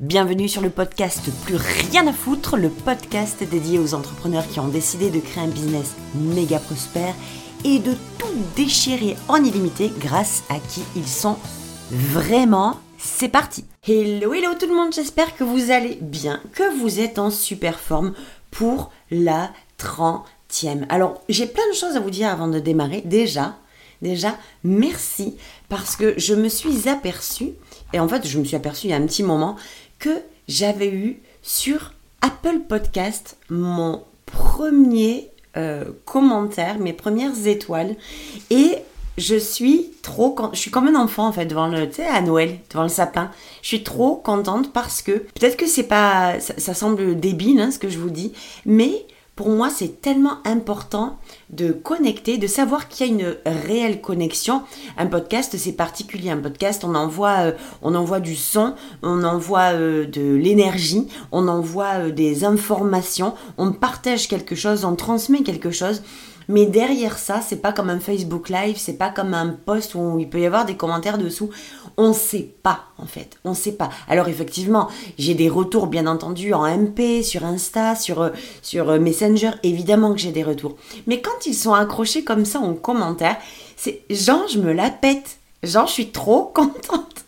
Bienvenue 0.00 0.48
sur 0.48 0.62
le 0.62 0.70
podcast 0.70 1.28
Plus 1.44 1.56
rien 1.56 2.06
à 2.06 2.12
foutre, 2.12 2.56
le 2.56 2.68
podcast 2.68 3.42
dédié 3.42 3.80
aux 3.80 3.94
entrepreneurs 3.94 4.46
qui 4.46 4.60
ont 4.60 4.68
décidé 4.68 5.10
de 5.10 5.18
créer 5.18 5.42
un 5.42 5.48
business 5.48 5.96
méga 6.14 6.60
prospère 6.60 7.16
et 7.64 7.80
de 7.80 7.94
tout 8.16 8.32
déchirer 8.54 9.16
en 9.26 9.42
illimité 9.42 9.90
grâce 9.98 10.44
à 10.50 10.60
qui 10.60 10.82
ils 10.94 11.08
sont 11.08 11.36
vraiment. 11.90 12.78
C'est 12.96 13.28
parti 13.28 13.64
Hello, 13.88 14.32
hello 14.32 14.54
tout 14.54 14.68
le 14.68 14.76
monde, 14.76 14.92
j'espère 14.94 15.34
que 15.34 15.42
vous 15.42 15.72
allez 15.72 15.98
bien, 16.00 16.40
que 16.52 16.78
vous 16.78 17.00
êtes 17.00 17.18
en 17.18 17.32
super 17.32 17.80
forme 17.80 18.14
pour 18.52 18.92
la 19.10 19.50
30e. 19.80 20.86
Alors, 20.90 21.24
j'ai 21.28 21.46
plein 21.48 21.68
de 21.72 21.76
choses 21.76 21.96
à 21.96 22.00
vous 22.00 22.10
dire 22.10 22.28
avant 22.28 22.46
de 22.46 22.60
démarrer. 22.60 23.02
Déjà, 23.04 23.56
déjà, 24.00 24.36
merci 24.62 25.36
parce 25.68 25.96
que 25.96 26.14
je 26.18 26.34
me 26.34 26.48
suis 26.48 26.88
aperçue, 26.88 27.50
et 27.92 27.98
en 27.98 28.06
fait, 28.06 28.24
je 28.28 28.38
me 28.38 28.44
suis 28.44 28.54
aperçue 28.54 28.86
il 28.86 28.90
y 28.90 28.92
a 28.92 28.96
un 28.96 29.06
petit 29.06 29.24
moment, 29.24 29.56
que 29.98 30.22
j'avais 30.48 30.90
eu 30.90 31.20
sur 31.42 31.92
Apple 32.20 32.60
Podcast 32.68 33.36
mon 33.48 34.02
premier 34.26 35.30
euh, 35.56 35.84
commentaire, 36.04 36.78
mes 36.78 36.92
premières 36.92 37.46
étoiles. 37.46 37.96
Et 38.50 38.76
je 39.16 39.36
suis 39.36 39.90
trop, 40.02 40.34
je 40.52 40.58
suis 40.58 40.70
comme 40.70 40.88
un 40.88 40.94
enfant 40.94 41.26
en 41.26 41.32
fait 41.32 41.46
devant 41.46 41.66
le, 41.66 41.90
tu 41.90 42.02
à 42.02 42.20
Noël, 42.20 42.58
devant 42.70 42.84
le 42.84 42.88
sapin. 42.88 43.30
Je 43.62 43.68
suis 43.68 43.82
trop 43.82 44.16
contente 44.16 44.72
parce 44.72 45.02
que 45.02 45.12
peut-être 45.12 45.56
que 45.56 45.66
c'est 45.66 45.88
pas, 45.88 46.38
ça, 46.40 46.54
ça 46.58 46.74
semble 46.74 47.18
débile 47.18 47.60
hein, 47.60 47.70
ce 47.70 47.78
que 47.78 47.88
je 47.88 47.98
vous 47.98 48.10
dis, 48.10 48.32
mais 48.64 49.06
pour 49.38 49.50
moi, 49.50 49.70
c'est 49.70 50.00
tellement 50.02 50.38
important 50.44 51.16
de 51.50 51.70
connecter, 51.70 52.38
de 52.38 52.48
savoir 52.48 52.88
qu'il 52.88 53.06
y 53.06 53.08
a 53.08 53.12
une 53.12 53.36
réelle 53.46 54.00
connexion. 54.00 54.62
Un 54.96 55.06
podcast, 55.06 55.54
c'est 55.56 55.74
particulier. 55.74 56.30
Un 56.30 56.38
podcast, 56.38 56.82
on 56.82 56.96
envoie, 56.96 57.36
euh, 57.38 57.52
on 57.80 57.94
envoie 57.94 58.18
du 58.18 58.34
son, 58.34 58.74
on 59.04 59.22
envoie 59.22 59.74
euh, 59.74 60.06
de 60.06 60.34
l'énergie, 60.34 61.06
on 61.30 61.46
envoie 61.46 62.00
euh, 62.00 62.10
des 62.10 62.42
informations, 62.42 63.32
on 63.58 63.70
partage 63.70 64.26
quelque 64.26 64.56
chose, 64.56 64.84
on 64.84 64.96
transmet 64.96 65.44
quelque 65.44 65.70
chose. 65.70 66.02
Mais 66.48 66.64
derrière 66.64 67.18
ça, 67.18 67.40
c'est 67.46 67.60
pas 67.60 67.72
comme 67.72 67.90
un 67.90 68.00
Facebook 68.00 68.48
Live, 68.48 68.76
c'est 68.78 68.96
pas 68.96 69.10
comme 69.10 69.34
un 69.34 69.48
post 69.48 69.94
où 69.94 70.18
il 70.18 70.28
peut 70.28 70.40
y 70.40 70.46
avoir 70.46 70.64
des 70.64 70.76
commentaires 70.76 71.18
dessous. 71.18 71.50
On 71.98 72.12
sait 72.12 72.54
pas, 72.62 72.84
en 72.96 73.06
fait. 73.06 73.38
On 73.44 73.54
sait 73.54 73.72
pas. 73.72 73.90
Alors, 74.08 74.28
effectivement, 74.28 74.88
j'ai 75.18 75.34
des 75.34 75.48
retours, 75.48 75.88
bien 75.88 76.06
entendu, 76.06 76.54
en 76.54 76.64
MP, 76.64 77.22
sur 77.22 77.44
Insta, 77.44 77.94
sur, 77.96 78.22
euh, 78.22 78.30
euh, 78.74 78.98
Messenger. 78.98 79.50
Évidemment 79.62 80.14
que 80.14 80.20
j'ai 80.20 80.32
des 80.32 80.44
retours. 80.44 80.76
Mais 81.06 81.20
quand 81.20 81.44
ils 81.44 81.54
sont 81.54 81.74
accrochés 81.74 82.24
comme 82.24 82.44
ça 82.44 82.60
en 82.60 82.74
commentaire, 82.74 83.36
c'est 83.76 84.02
genre, 84.08 84.48
je 84.48 84.58
me 84.58 84.72
la 84.72 84.90
pète. 84.90 85.38
Genre, 85.62 85.86
je 85.86 85.92
suis 85.92 86.10
trop 86.10 86.44
contente. 86.54 87.24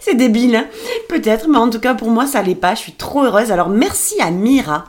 C'est 0.00 0.14
débile, 0.14 0.56
hein 0.56 0.66
peut-être, 1.08 1.48
mais 1.48 1.58
en 1.58 1.70
tout 1.70 1.80
cas 1.80 1.94
pour 1.94 2.10
moi 2.10 2.26
ça 2.26 2.42
l'est 2.42 2.54
pas. 2.54 2.74
Je 2.74 2.80
suis 2.80 2.92
trop 2.92 3.24
heureuse. 3.24 3.50
Alors 3.50 3.68
merci 3.68 4.20
à 4.20 4.30
Mira 4.30 4.84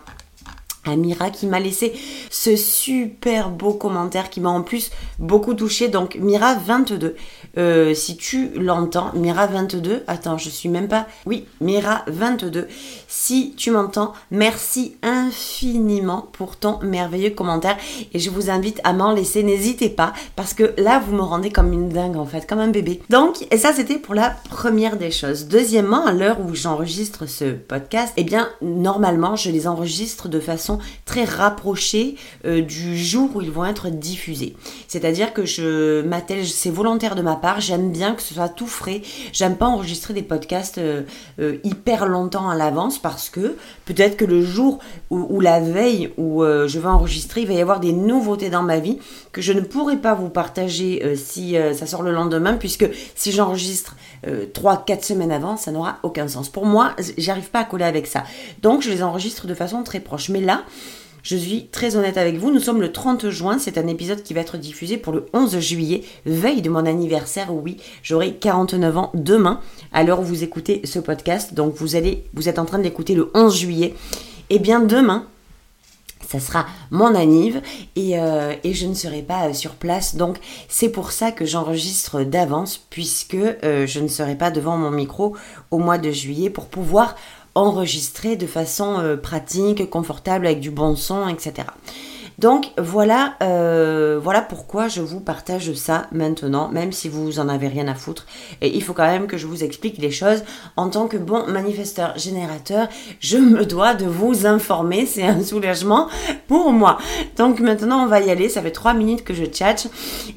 Amira 0.85 1.29
qui 1.29 1.47
m'a 1.47 1.59
laissé 1.59 1.93
ce 2.29 2.55
super 2.55 3.49
beau 3.49 3.73
commentaire 3.73 4.29
qui 4.29 4.41
m'a 4.41 4.49
en 4.49 4.61
plus 4.61 4.91
beaucoup 5.19 5.53
touché. 5.53 5.87
Donc 5.87 6.15
Mira 6.15 6.55
22, 6.55 7.15
euh, 7.57 7.93
si 7.93 8.17
tu 8.17 8.49
l'entends, 8.55 9.11
Mira 9.13 9.47
22, 9.47 10.03
attends, 10.07 10.37
je 10.37 10.49
suis 10.49 10.69
même 10.69 10.87
pas... 10.87 11.07
Oui, 11.25 11.45
Mira 11.61 12.03
22, 12.07 12.67
si 13.07 13.53
tu 13.55 13.71
m'entends, 13.71 14.13
merci 14.31 14.97
infiniment 15.01 16.27
pour 16.33 16.57
ton 16.57 16.79
merveilleux 16.81 17.31
commentaire 17.31 17.77
et 18.13 18.19
je 18.19 18.29
vous 18.29 18.49
invite 18.49 18.81
à 18.83 18.93
m'en 18.93 19.11
laisser, 19.11 19.43
n'hésitez 19.43 19.89
pas 19.89 20.13
parce 20.35 20.53
que 20.53 20.73
là 20.77 21.01
vous 21.05 21.15
me 21.15 21.21
rendez 21.21 21.49
comme 21.49 21.73
une 21.73 21.89
dingue 21.89 22.17
en 22.17 22.25
fait, 22.25 22.47
comme 22.47 22.59
un 22.59 22.67
bébé. 22.67 23.01
Donc, 23.09 23.47
et 23.51 23.57
ça 23.57 23.73
c'était 23.73 23.99
pour 23.99 24.15
la 24.15 24.35
première 24.49 24.97
des 24.97 25.11
choses. 25.11 25.47
Deuxièmement, 25.47 26.05
à 26.05 26.13
l'heure 26.13 26.39
où 26.41 26.53
j'enregistre 26.53 27.25
ce 27.25 27.45
podcast, 27.53 28.13
eh 28.17 28.23
bien 28.23 28.49
normalement 28.61 29.35
je 29.35 29.49
les 29.49 29.67
enregistre 29.67 30.27
de 30.27 30.39
façon 30.39 30.74
très 31.05 31.23
rapprochés 31.23 32.15
euh, 32.45 32.61
du 32.61 32.97
jour 32.97 33.29
où 33.35 33.41
ils 33.41 33.51
vont 33.51 33.65
être 33.65 33.89
diffusés. 33.89 34.55
C'est-à-dire 34.87 35.33
que 35.33 35.45
je 35.45 36.01
m'attelle, 36.01 36.45
c'est 36.45 36.69
volontaire 36.69 37.15
de 37.15 37.21
ma 37.21 37.35
part, 37.35 37.61
j'aime 37.61 37.91
bien 37.91 38.15
que 38.15 38.21
ce 38.21 38.33
soit 38.33 38.49
tout 38.49 38.67
frais. 38.67 39.01
J'aime 39.33 39.55
pas 39.55 39.67
enregistrer 39.67 40.13
des 40.13 40.23
podcasts 40.23 40.77
euh, 40.77 41.03
euh, 41.39 41.57
hyper 41.63 42.07
longtemps 42.07 42.49
à 42.49 42.55
l'avance 42.55 42.99
parce 42.99 43.29
que 43.29 43.55
peut-être 43.85 44.17
que 44.17 44.25
le 44.25 44.43
jour 44.43 44.79
ou, 45.09 45.39
la 45.41 45.59
veille 45.59 46.11
où 46.17 46.43
je 46.43 46.79
vais 46.79 46.87
enregistrer, 46.87 47.41
il 47.41 47.47
va 47.47 47.53
y 47.53 47.61
avoir 47.61 47.79
des 47.79 47.93
nouveautés 47.93 48.49
dans 48.49 48.63
ma 48.63 48.79
vie 48.79 48.97
que 49.35 49.41
je 49.41 49.51
ne 49.51 49.59
pourrai 49.59 49.97
pas 49.97 50.13
vous 50.13 50.29
partager 50.29 51.17
si 51.17 51.57
ça 51.73 51.85
sort 51.85 52.03
le 52.03 52.13
lendemain 52.13 52.53
puisque 52.53 52.89
si 53.15 53.33
j'enregistre 53.33 53.97
3-4 54.25 55.03
semaines 55.03 55.33
avant, 55.33 55.57
ça 55.57 55.73
n'aura 55.73 55.97
aucun 56.03 56.29
sens. 56.29 56.47
Pour 56.47 56.65
moi, 56.65 56.95
j'arrive 57.17 57.49
pas 57.49 57.59
à 57.59 57.63
coller 57.65 57.83
avec 57.83 58.07
ça. 58.07 58.23
Donc 58.61 58.81
je 58.81 58.89
les 58.89 59.03
enregistre 59.03 59.45
de 59.45 59.53
façon 59.53 59.83
très 59.83 59.99
proche. 59.99 60.29
Mais 60.29 60.39
là, 60.39 60.63
je 61.21 61.35
suis 61.35 61.67
très 61.67 61.97
honnête 61.97 62.17
avec 62.17 62.37
vous, 62.37 62.49
nous 62.49 62.61
sommes 62.61 62.79
le 62.79 62.93
30 62.93 63.29
juin, 63.29 63.59
c'est 63.59 63.77
un 63.77 63.87
épisode 63.87 64.23
qui 64.23 64.33
va 64.33 64.39
être 64.39 64.55
diffusé 64.55 64.95
pour 64.95 65.11
le 65.11 65.25
11 65.33 65.59
juillet, 65.59 66.03
veille 66.25 66.61
de 66.61 66.69
mon 66.69 66.85
anniversaire, 66.85 67.53
oui, 67.53 67.75
j'aurai 68.03 68.35
49 68.35 68.97
ans 68.97 69.11
demain, 69.15 69.59
à 69.91 70.03
l'heure 70.03 70.21
où 70.21 70.23
vous 70.23 70.43
écoutez 70.43 70.81
ce 70.85 70.99
podcast, 70.99 71.53
donc 71.53 71.73
vous 71.75 71.97
allez, 71.97 72.23
vous 72.35 72.47
êtes 72.47 72.59
en 72.59 72.65
train 72.65 72.77
d'écouter 72.77 73.15
le 73.15 73.31
11 73.33 73.57
juillet, 73.57 73.95
et 74.51 74.57
eh 74.57 74.59
bien 74.59 74.79
demain, 74.79 75.25
ça 76.39 76.45
sera 76.45 76.65
mon 76.91 77.15
anniv 77.15 77.61
et, 77.95 78.19
euh, 78.19 78.53
je 78.63 78.87
ne 78.87 78.93
serai 78.93 79.21
pas 79.21 79.47
euh, 79.49 79.53
sur 79.53 79.71
place. 79.71 80.15
Donc 80.15 80.37
c'est 80.67 80.89
pour 80.89 81.11
ça 81.11 81.31
que 81.31 81.45
j'enregistre 81.45 82.23
d'avance 82.23 82.77
puisque 82.89 83.35
euh, 83.35 83.87
je 83.87 83.99
ne 83.99 84.07
serai 84.07 84.35
pas 84.35 84.51
devant 84.51 84.77
mon 84.77 84.91
micro 84.91 85.35
au 85.71 85.77
mois 85.77 85.97
de 85.97 86.11
juillet 86.11 86.49
pour 86.49 86.67
pouvoir 86.67 87.15
enregistrer 87.53 88.35
de 88.35 88.47
façon 88.47 89.17
pratique, 89.23 89.89
confortable, 89.89 90.45
avec 90.45 90.59
du 90.59 90.71
bon 90.71 90.97
son, 90.97 91.29
etc. 91.29 91.67
Donc 92.39 92.71
voilà, 92.77 93.35
euh, 93.41 94.19
voilà 94.21 94.41
pourquoi 94.41 94.87
je 94.87 95.01
vous 95.01 95.19
partage 95.19 95.73
ça 95.73 96.07
maintenant, 96.11 96.69
même 96.69 96.91
si 96.91 97.07
vous 97.09 97.39
en 97.39 97.47
avez 97.47 97.67
rien 97.67 97.87
à 97.87 97.95
foutre. 97.95 98.25
Et 98.61 98.75
il 98.75 98.83
faut 98.83 98.93
quand 98.93 99.05
même 99.05 99.27
que 99.27 99.37
je 99.37 99.47
vous 99.47 99.63
explique 99.63 99.97
les 99.97 100.11
choses. 100.11 100.43
En 100.75 100.89
tant 100.89 101.07
que 101.07 101.17
bon 101.17 101.47
manifesteur 101.47 102.17
générateur, 102.17 102.87
je 103.19 103.37
me 103.37 103.65
dois 103.65 103.93
de 103.93 104.05
vous 104.05 104.45
informer. 104.45 105.05
C'est 105.05 105.23
un 105.23 105.43
soulagement 105.43 106.07
pour 106.47 106.71
moi. 106.71 106.97
Donc 107.37 107.59
maintenant, 107.59 108.03
on 108.03 108.07
va 108.07 108.19
y 108.19 108.29
aller. 108.29 108.49
Ça 108.49 108.61
fait 108.61 108.71
trois 108.71 108.93
minutes 108.93 109.23
que 109.23 109.33
je 109.33 109.45
tchatche 109.45 109.87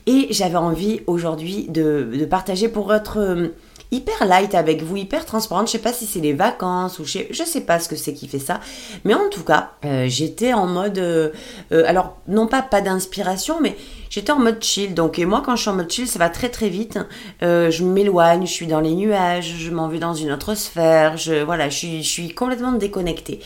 et 0.06 0.28
j'avais 0.30 0.56
envie 0.56 1.00
aujourd'hui 1.06 1.66
de, 1.68 2.26
partager 2.28 2.68
pour 2.68 2.92
être 2.94 3.50
hyper 3.90 4.26
light 4.26 4.54
avec 4.54 4.82
vous, 4.82 4.96
hyper 4.96 5.24
transparente. 5.24 5.66
Je 5.66 5.72
sais 5.72 5.78
pas 5.78 5.92
si 5.92 6.06
c'est 6.06 6.20
les 6.20 6.32
vacances 6.32 6.98
ou 6.98 7.04
je 7.04 7.44
sais, 7.44 7.60
pas 7.60 7.78
ce 7.78 7.88
que 7.88 7.96
c'est 7.96 8.12
qui 8.12 8.28
fait 8.28 8.38
ça. 8.38 8.60
Mais 9.04 9.14
en 9.14 9.28
tout 9.30 9.44
cas, 9.44 9.72
euh, 9.84 10.06
j'étais 10.08 10.52
en 10.52 10.66
mode. 10.66 10.98
Euh, 10.98 11.30
euh, 11.72 11.84
alors, 11.86 12.16
non 12.28 12.46
pas 12.46 12.62
pas 12.62 12.80
d'inspiration, 12.80 13.60
mais 13.60 13.76
j'étais 14.10 14.32
en 14.32 14.38
mode 14.38 14.62
chill. 14.62 14.94
Donc, 14.94 15.18
et 15.18 15.24
moi, 15.24 15.42
quand 15.44 15.56
je 15.56 15.62
suis 15.62 15.70
en 15.70 15.74
mode 15.74 15.90
chill, 15.90 16.06
ça 16.06 16.18
va 16.18 16.28
très 16.28 16.48
très 16.48 16.68
vite. 16.68 16.98
je 17.40 17.84
m'éloigne, 17.84 18.46
je 18.46 18.52
suis 18.52 18.66
dans 18.66 18.80
les 18.80 18.94
nuages, 18.94 19.54
je 19.58 19.70
m'en 19.70 19.88
vais 19.88 19.98
dans 19.98 20.14
une 20.14 20.32
autre 20.32 20.54
sphère. 20.54 21.16
Je, 21.16 21.42
voilà, 21.42 21.68
je 21.68 21.76
suis, 21.76 22.02
je 22.02 22.08
suis 22.08 22.34
complètement 22.34 22.72
déconnectée. 22.72 23.40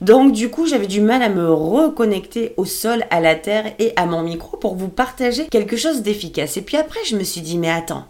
Donc, 0.00 0.32
du 0.32 0.50
coup, 0.50 0.66
j'avais 0.66 0.86
du 0.86 1.00
mal 1.00 1.22
à 1.22 1.28
me 1.28 1.52
reconnecter 1.52 2.54
au 2.56 2.64
sol, 2.64 3.04
à 3.10 3.20
la 3.20 3.34
terre 3.34 3.72
et 3.78 3.92
à 3.96 4.06
mon 4.06 4.22
micro 4.22 4.56
pour 4.56 4.76
vous 4.76 4.88
partager 4.88 5.46
quelque 5.48 5.76
chose 5.76 6.02
d'efficace. 6.02 6.56
Et 6.56 6.62
puis 6.62 6.76
après, 6.76 7.00
je 7.04 7.16
me 7.16 7.24
suis 7.24 7.40
dit, 7.40 7.58
mais 7.58 7.70
attends 7.70 8.06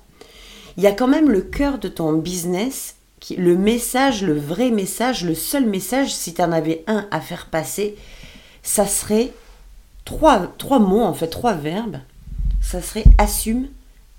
il 0.79 0.85
y 0.85 0.87
a 0.87 0.93
quand 0.93 1.09
même 1.09 1.29
le 1.29 1.41
cœur 1.41 1.79
de 1.81 1.89
ton 1.89 2.13
business, 2.13 2.95
le 3.37 3.57
message, 3.57 4.23
le 4.23 4.39
vrai 4.39 4.71
message, 4.71 5.25
le 5.25 5.35
seul 5.35 5.67
message, 5.67 6.15
si 6.15 6.35
tu 6.35 6.41
en 6.41 6.53
avais 6.53 6.85
un 6.87 7.09
à 7.11 7.21
faire 7.21 7.47
passer, 7.47 7.97
ça 8.63 8.87
serait 8.87 9.33
trois, 10.05 10.79
mots, 10.79 11.03
en 11.03 11.15
fait, 11.15 11.27
trois 11.27 11.55
verbes. 11.55 11.99
Ça 12.63 12.81
serait 12.81 13.03
assume, 13.19 13.67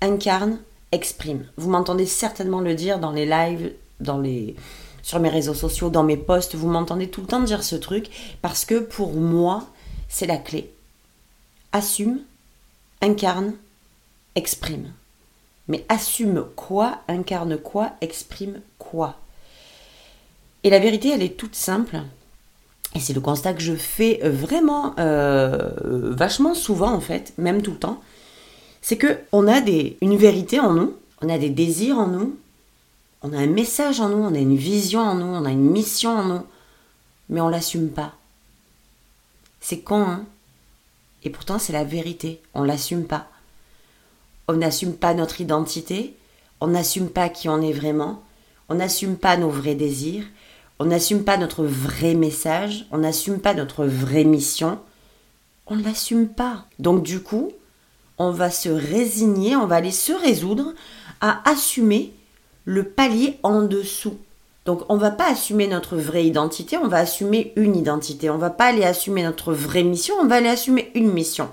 incarne, 0.02 0.58
exprime. 0.92 1.46
Vous 1.56 1.70
m'entendez 1.70 2.04
certainement 2.04 2.60
le 2.60 2.74
dire 2.74 2.98
dans 2.98 3.12
les 3.12 3.24
lives, 3.24 3.72
sur 5.02 5.18
mes 5.18 5.28
réseaux 5.30 5.54
sociaux, 5.54 5.88
dans 5.88 6.04
mes 6.04 6.18
posts, 6.18 6.56
vous 6.56 6.68
m'entendez 6.68 7.08
tout 7.08 7.22
le 7.22 7.26
temps 7.26 7.40
dire 7.40 7.64
ce 7.64 7.76
truc 7.76 8.10
parce 8.42 8.66
que 8.66 8.80
pour 8.80 9.14
moi, 9.14 9.66
c'est 10.10 10.26
la 10.26 10.36
clé. 10.36 10.70
Assume, 11.72 12.20
incarne, 13.00 13.54
exprime. 14.34 14.92
Mais 15.70 15.86
assume 15.88 16.46
quoi, 16.56 16.98
incarne 17.06 17.56
quoi, 17.56 17.92
exprime 18.00 18.60
quoi. 18.80 19.14
Et 20.64 20.68
la 20.68 20.80
vérité, 20.80 21.10
elle 21.10 21.22
est 21.22 21.36
toute 21.36 21.54
simple. 21.54 22.02
Et 22.96 22.98
c'est 22.98 23.12
le 23.12 23.20
constat 23.20 23.54
que 23.54 23.62
je 23.62 23.74
fais 23.74 24.18
euh, 24.24 24.30
vraiment 24.32 24.96
euh, 24.98 25.70
vachement 26.12 26.54
souvent 26.54 26.92
en 26.92 27.00
fait, 27.00 27.32
même 27.38 27.62
tout 27.62 27.70
le 27.70 27.78
temps. 27.78 28.02
C'est 28.82 28.96
que 28.96 29.20
on 29.30 29.46
a 29.46 29.60
des, 29.60 29.96
une 30.00 30.16
vérité 30.16 30.58
en 30.58 30.74
nous, 30.74 30.96
on 31.22 31.28
a 31.28 31.38
des 31.38 31.50
désirs 31.50 31.98
en 31.98 32.08
nous, 32.08 32.36
on 33.22 33.32
a 33.32 33.38
un 33.38 33.46
message 33.46 34.00
en 34.00 34.08
nous, 34.08 34.24
on 34.24 34.34
a 34.34 34.38
une 34.38 34.56
vision 34.56 34.98
en 34.98 35.14
nous, 35.14 35.26
on 35.26 35.44
a 35.44 35.52
une 35.52 35.70
mission 35.70 36.10
en 36.10 36.24
nous, 36.24 36.42
mais 37.28 37.40
on 37.40 37.48
l'assume 37.48 37.90
pas. 37.90 38.14
C'est 39.60 39.82
con, 39.82 40.02
hein? 40.02 40.24
Et 41.22 41.30
pourtant 41.30 41.60
c'est 41.60 41.72
la 41.72 41.84
vérité, 41.84 42.42
on 42.54 42.64
l'assume 42.64 43.04
pas 43.04 43.29
on 44.50 44.56
n'assume 44.56 44.94
pas 44.94 45.14
notre 45.14 45.40
identité, 45.40 46.16
on 46.60 46.68
n'assume 46.68 47.08
pas 47.08 47.28
qui 47.28 47.48
on 47.48 47.62
est 47.62 47.72
vraiment, 47.72 48.22
on 48.68 48.74
n'assume 48.74 49.16
pas 49.16 49.36
nos 49.36 49.48
vrais 49.48 49.76
désirs, 49.76 50.24
on 50.80 50.86
n'assume 50.86 51.22
pas 51.22 51.36
notre 51.36 51.64
vrai 51.64 52.14
message, 52.14 52.86
on 52.90 52.98
n'assume 52.98 53.38
pas 53.38 53.54
notre 53.54 53.84
vraie 53.86 54.24
mission, 54.24 54.78
on 55.68 55.76
ne 55.76 55.84
l'assume 55.84 56.26
pas. 56.28 56.64
Donc 56.80 57.04
du 57.04 57.20
coup, 57.20 57.52
on 58.18 58.32
va 58.32 58.50
se 58.50 58.68
résigner, 58.68 59.54
on 59.54 59.66
va 59.66 59.76
aller 59.76 59.92
se 59.92 60.12
résoudre 60.12 60.74
à 61.20 61.48
assumer 61.48 62.12
le 62.64 62.82
palier 62.84 63.38
en 63.44 63.62
dessous. 63.62 64.18
Donc 64.66 64.82
on 64.88 64.96
va 64.96 65.12
pas 65.12 65.30
assumer 65.30 65.68
notre 65.68 65.96
vraie 65.96 66.26
identité, 66.26 66.76
on 66.76 66.88
va 66.88 66.98
assumer 66.98 67.52
une 67.54 67.76
identité. 67.76 68.30
On 68.30 68.38
va 68.38 68.50
pas 68.50 68.66
aller 68.66 68.84
assumer 68.84 69.22
notre 69.22 69.52
vraie 69.52 69.84
mission, 69.84 70.16
on 70.20 70.26
va 70.26 70.36
aller 70.36 70.48
assumer 70.48 70.90
une 70.96 71.12
mission. 71.12 71.50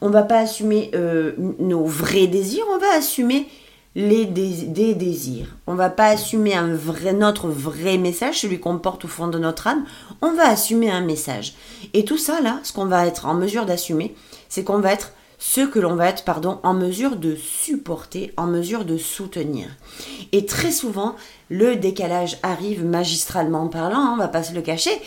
On 0.00 0.10
va 0.10 0.22
pas 0.22 0.38
assumer 0.38 0.90
euh, 0.94 1.32
nos 1.58 1.84
vrais 1.84 2.26
désirs, 2.26 2.64
on 2.72 2.78
va 2.78 2.94
assumer 2.96 3.46
les 3.96 4.24
des 4.26 4.94
désirs. 4.94 5.56
On 5.66 5.74
va 5.74 5.88
pas 5.88 6.06
assumer 6.06 6.54
un 6.54 6.74
vrai, 6.74 7.12
notre 7.12 7.48
vrai 7.48 7.96
message, 7.96 8.40
celui 8.40 8.58
qu'on 8.58 8.78
porte 8.78 9.04
au 9.04 9.08
fond 9.08 9.28
de 9.28 9.38
notre 9.38 9.68
âme. 9.68 9.84
On 10.20 10.32
va 10.32 10.48
assumer 10.48 10.90
un 10.90 11.00
message. 11.00 11.54
Et 11.92 12.04
tout 12.04 12.18
ça 12.18 12.40
là, 12.40 12.58
ce 12.64 12.72
qu'on 12.72 12.86
va 12.86 13.06
être 13.06 13.26
en 13.26 13.34
mesure 13.34 13.66
d'assumer, 13.66 14.14
c'est 14.48 14.64
qu'on 14.64 14.80
va 14.80 14.92
être 14.92 15.12
ce 15.38 15.60
que 15.60 15.78
l'on 15.78 15.94
va 15.94 16.08
être, 16.08 16.24
pardon, 16.24 16.58
en 16.62 16.74
mesure 16.74 17.16
de 17.16 17.36
supporter, 17.36 18.32
en 18.36 18.46
mesure 18.46 18.84
de 18.84 18.96
soutenir. 18.96 19.66
Et 20.32 20.46
très 20.46 20.70
souvent, 20.70 21.16
le 21.50 21.76
décalage 21.76 22.38
arrive 22.42 22.84
magistralement 22.84 23.68
parlant, 23.68 23.98
hein, 23.98 24.10
on 24.14 24.16
va 24.16 24.28
pas 24.28 24.42
se 24.42 24.54
le 24.54 24.62
cacher. 24.62 24.98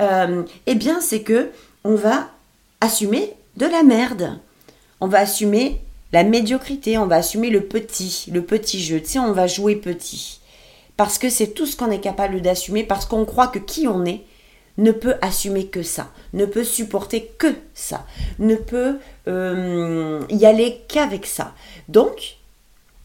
Euh, 0.00 0.42
eh 0.66 0.74
bien, 0.74 1.00
c'est 1.00 1.22
que 1.22 1.50
on 1.84 1.94
va 1.94 2.28
assumer 2.80 3.34
de 3.56 3.66
la 3.66 3.82
merde. 3.82 4.38
On 5.00 5.08
va 5.08 5.18
assumer 5.18 5.80
la 6.12 6.22
médiocrité, 6.22 6.98
on 6.98 7.06
va 7.06 7.16
assumer 7.16 7.50
le 7.50 7.62
petit, 7.62 8.26
le 8.32 8.42
petit 8.42 8.80
jeu. 8.80 9.00
Tu 9.00 9.10
sais, 9.10 9.18
on 9.18 9.32
va 9.32 9.46
jouer 9.46 9.76
petit. 9.76 10.40
Parce 10.96 11.18
que 11.18 11.28
c'est 11.28 11.48
tout 11.48 11.66
ce 11.66 11.76
qu'on 11.76 11.90
est 11.90 12.00
capable 12.00 12.40
d'assumer, 12.40 12.84
parce 12.84 13.04
qu'on 13.04 13.24
croit 13.24 13.48
que 13.48 13.58
qui 13.58 13.88
on 13.88 14.04
est 14.04 14.22
ne 14.76 14.92
peut 14.92 15.14
assumer 15.22 15.66
que 15.66 15.82
ça, 15.82 16.10
ne 16.32 16.46
peut 16.46 16.64
supporter 16.64 17.30
que 17.38 17.54
ça, 17.74 18.06
ne 18.38 18.56
peut 18.56 18.98
euh, 19.28 20.20
y 20.30 20.46
aller 20.46 20.82
qu'avec 20.88 21.26
ça. 21.26 21.54
Donc, 21.88 22.36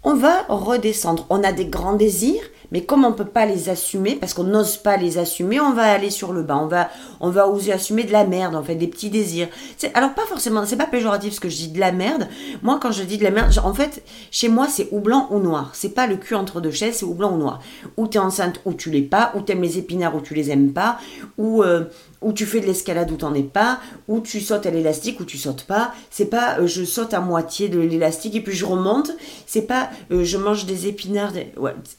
on 0.04 0.16
va 0.16 0.46
redescendre. 0.50 1.26
On 1.30 1.44
a 1.44 1.52
des 1.52 1.66
grands 1.66 1.96
désirs, 1.96 2.44
mais 2.72 2.82
comme 2.82 3.06
on 3.06 3.10
ne 3.10 3.16
peut 3.16 3.26
pas 3.26 3.46
les 3.46 3.70
assumer, 3.70 4.16
parce 4.16 4.34
qu'on 4.34 4.44
n'ose 4.44 4.78
pas 4.78 4.98
les 4.98 5.18
assumer, 5.18 5.60
on 5.60 5.74
va 5.74 5.84
aller 5.84 6.10
sur 6.10 6.34
le 6.34 6.44
bas. 6.44 6.58
On 6.58 6.68
va, 6.68 6.90
on 7.20 7.30
va 7.30 7.48
oser 7.48 7.74
assumer 7.74 8.04
de 8.04 8.12
la 8.12 8.26
merde, 8.26 8.56
en 8.56 8.64
fait, 8.64 8.76
des 8.76 8.88
petits 8.88 9.10
désirs. 9.10 9.48
Alors, 9.94 10.14
pas 10.14 10.26
forcément, 10.26 10.66
c'est 10.66 10.78
pas 10.78 10.86
péjoratif 10.86 11.34
ce 11.34 11.40
que 11.40 11.50
je 11.50 11.58
dis 11.58 11.68
de 11.70 11.80
la 11.80 11.92
merde. 11.92 12.28
Moi, 12.62 12.80
quand 12.82 12.92
je 12.92 13.04
dis 13.04 13.18
de 13.18 13.24
la 13.24 13.32
merde, 13.32 13.52
en 13.64 13.74
fait, 13.74 14.04
chez 14.32 14.50
moi, 14.50 14.68
c'est 14.68 14.90
ou 14.92 15.00
blanc 15.00 15.28
ou 15.32 15.40
noir. 15.40 15.72
C'est 15.74 15.96
pas 15.96 16.08
le 16.08 16.18
cul 16.18 16.36
entre 16.36 16.62
deux 16.62 16.72
chaises, 16.72 16.98
c'est 16.98 17.06
ou 17.06 17.14
blanc 17.14 17.34
ou 17.34 17.38
noir. 17.38 17.60
Ou 17.98 18.08
t'es 18.08 18.20
enceinte 18.20 18.62
ou 18.66 18.74
tu 18.74 18.90
l'es 18.90 19.02
pas, 19.02 19.32
ou 19.36 19.42
t'aimes 19.42 19.62
les 19.62 19.78
épinards 19.78 20.16
ou 20.16 20.22
tu 20.22 20.34
les 20.34 20.52
aimes 20.52 20.74
pas, 20.74 21.00
ou, 21.38 21.64
euh, 21.64 21.86
ou 22.22 22.34
tu 22.34 22.46
fais 22.46 22.60
de 22.60 22.66
l'escalade 22.66 23.12
ou 23.12 23.16
t'en 23.16 23.34
es 23.34 23.44
pas, 23.44 23.80
ou 24.08 24.20
tu 24.20 24.42
sautes 24.42 24.66
à 24.66 24.72
l'élastique 24.72 25.20
ou 25.20 25.26
tu 25.26 25.38
sautes 25.38 25.64
pas. 25.64 25.94
C'est 26.10 26.26
pas 26.26 26.60
euh, 26.60 26.68
je 26.68 26.84
saute 26.84 27.14
à 27.14 27.22
moitié 27.22 27.70
de 27.70 27.80
l'élastique 27.80 28.36
et 28.36 28.42
puis 28.42 28.56
je 28.56 28.66
remonte. 28.66 29.12
C'est 29.46 29.64
pas 29.64 29.90
euh, 30.12 30.24
je 30.24 30.38
mange 30.38 30.66
des 30.66 30.88
épinards. 30.88 31.34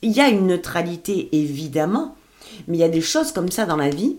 Il 0.03 0.13
y 0.13 0.21
a 0.21 0.29
une 0.29 0.47
neutralité 0.47 1.29
évidemment, 1.33 2.17
mais 2.69 2.77
il 2.77 2.81
y 2.81 2.85
a 2.85 2.89
des 2.89 3.01
choses 3.01 3.33
comme 3.33 3.51
ça 3.51 3.67
dans 3.67 3.77
la 3.77 3.91
vie. 3.91 4.17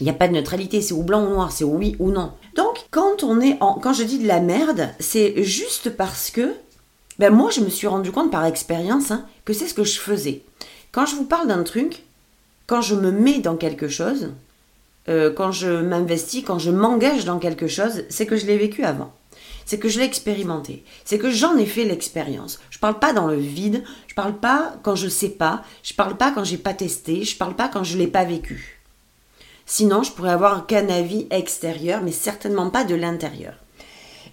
Il 0.00 0.04
n'y 0.04 0.10
a 0.10 0.14
pas 0.14 0.28
de 0.28 0.32
neutralité, 0.32 0.80
c'est 0.80 0.94
ou 0.94 1.02
blanc 1.02 1.26
ou 1.26 1.30
noir, 1.30 1.52
c'est 1.52 1.64
oui 1.64 1.94
ou 1.98 2.10
non. 2.10 2.32
Donc 2.56 2.86
quand 2.90 3.22
on 3.22 3.40
est 3.40 3.58
quand 3.58 3.92
je 3.92 4.02
dis 4.02 4.18
de 4.18 4.26
la 4.26 4.40
merde, 4.40 4.88
c'est 4.98 5.42
juste 5.42 5.90
parce 5.90 6.30
que 6.30 6.54
ben 7.18 7.30
moi 7.30 7.50
je 7.50 7.60
me 7.60 7.68
suis 7.68 7.86
rendu 7.86 8.10
compte 8.12 8.30
par 8.30 8.44
expérience 8.46 9.10
hein, 9.10 9.26
que 9.44 9.52
c'est 9.52 9.66
ce 9.66 9.74
que 9.74 9.84
je 9.84 9.98
faisais. 9.98 10.42
Quand 10.92 11.06
je 11.06 11.14
vous 11.14 11.24
parle 11.24 11.48
d'un 11.48 11.62
truc, 11.62 12.02
quand 12.66 12.80
je 12.80 12.94
me 12.94 13.10
mets 13.10 13.40
dans 13.40 13.56
quelque 13.56 13.88
chose, 13.88 14.30
euh, 15.08 15.32
quand 15.32 15.52
je 15.52 15.68
m'investis, 15.68 16.44
quand 16.44 16.58
je 16.58 16.70
m'engage 16.70 17.24
dans 17.24 17.38
quelque 17.38 17.66
chose, 17.66 18.04
c'est 18.08 18.26
que 18.26 18.36
je 18.36 18.46
l'ai 18.46 18.58
vécu 18.58 18.84
avant. 18.84 19.12
C'est 19.64 19.78
que 19.78 19.88
je 19.88 19.98
l'ai 19.98 20.04
expérimenté. 20.04 20.82
C'est 21.04 21.18
que 21.18 21.30
j'en 21.30 21.56
ai 21.56 21.66
fait 21.66 21.84
l'expérience. 21.84 22.58
Je 22.70 22.78
parle 22.78 22.98
pas 22.98 23.12
dans 23.12 23.28
le 23.28 23.36
vide. 23.36 23.84
Je 24.08 24.14
parle 24.14 24.36
pas 24.36 24.74
quand 24.82 24.96
je 24.96 25.08
sais 25.08 25.28
pas. 25.28 25.62
Je 25.82 25.94
parle 25.94 26.16
pas 26.16 26.32
quand 26.32 26.44
j'ai 26.44 26.58
pas 26.58 26.74
testé. 26.74 27.22
Je 27.24 27.36
parle 27.36 27.54
pas 27.54 27.68
quand 27.68 27.84
je 27.84 27.96
l'ai 27.96 28.08
pas 28.08 28.24
vécu. 28.24 28.80
Sinon, 29.66 30.02
je 30.02 30.10
pourrais 30.10 30.32
avoir 30.32 30.66
qu'un 30.66 30.88
avis 30.88 31.28
extérieur, 31.30 32.02
mais 32.02 32.10
certainement 32.10 32.70
pas 32.70 32.82
de 32.82 32.96
l'intérieur. 32.96 33.54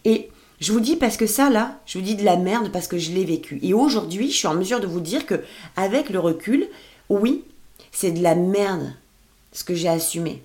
Et 0.04 0.32
je 0.60 0.72
vous 0.72 0.80
dis 0.80 0.96
parce 0.96 1.18
que 1.18 1.28
ça, 1.28 1.52
là, 1.52 1.80
je 1.86 2.00
vous 2.00 2.04
dis 2.04 2.16
de 2.16 2.26
la 2.26 2.38
merde 2.38 2.72
parce 2.72 2.88
que 2.88 2.98
je 2.98 3.12
l'ai 3.12 3.26
vécu. 3.26 3.60
Et 3.62 3.76
aujourd'hui, 3.76 4.32
je 4.32 4.38
suis 4.38 4.48
en 4.48 4.56
mesure 4.56 4.80
de 4.80 4.88
vous 4.88 5.00
dire 5.00 5.28
que, 5.28 5.44
avec 5.76 6.10
le 6.10 6.20
recul, 6.20 6.68
oui, 7.10 7.44
c'est 7.92 8.12
de 8.12 8.24
la 8.24 8.34
merde 8.34 8.94
ce 9.52 9.64
que 9.64 9.76
j'ai 9.76 9.90
assumé. 9.90 10.42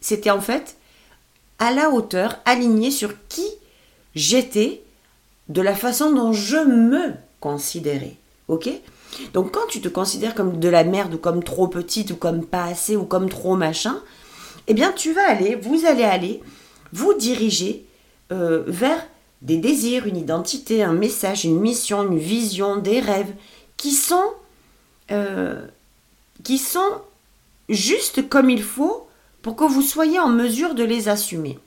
C'était 0.00 0.30
en 0.30 0.40
fait 0.40 0.76
à 1.58 1.72
la 1.72 1.90
hauteur, 1.90 2.38
aligné 2.44 2.90
sur 2.90 3.12
qui 3.28 3.46
j'étais, 4.14 4.82
de 5.48 5.60
la 5.60 5.74
façon 5.74 6.12
dont 6.12 6.32
je 6.32 6.56
me 6.56 7.12
considérais. 7.40 8.16
Ok? 8.48 8.68
Donc 9.32 9.52
quand 9.52 9.66
tu 9.68 9.80
te 9.80 9.88
considères 9.88 10.34
comme 10.34 10.58
de 10.58 10.68
la 10.68 10.84
merde 10.84 11.14
ou 11.14 11.18
comme 11.18 11.44
trop 11.44 11.68
petite 11.68 12.10
ou 12.10 12.16
comme 12.16 12.44
pas 12.44 12.64
assez 12.64 12.96
ou 12.96 13.04
comme 13.04 13.28
trop 13.28 13.56
machin, 13.56 14.00
eh 14.66 14.74
bien 14.74 14.92
tu 14.92 15.12
vas 15.12 15.28
aller, 15.28 15.54
vous 15.54 15.84
allez 15.86 16.02
aller 16.02 16.40
vous 16.92 17.14
diriger 17.14 17.84
euh, 18.32 18.64
vers 18.66 19.06
des 19.42 19.58
désirs, 19.58 20.06
une 20.06 20.16
identité, 20.16 20.82
un 20.82 20.94
message, 20.94 21.44
une 21.44 21.60
mission, 21.60 22.02
une 22.02 22.18
vision, 22.18 22.76
des 22.76 23.00
rêves 23.00 23.34
qui 23.76 23.92
sont, 23.92 24.32
euh, 25.10 25.66
qui 26.42 26.56
sont 26.58 27.02
juste 27.68 28.28
comme 28.28 28.48
il 28.48 28.62
faut 28.62 29.03
pour 29.44 29.56
que 29.56 29.64
vous 29.64 29.82
soyez 29.82 30.18
en 30.18 30.30
mesure 30.30 30.74
de 30.74 30.84
les 30.84 31.10
assumer. 31.10 31.58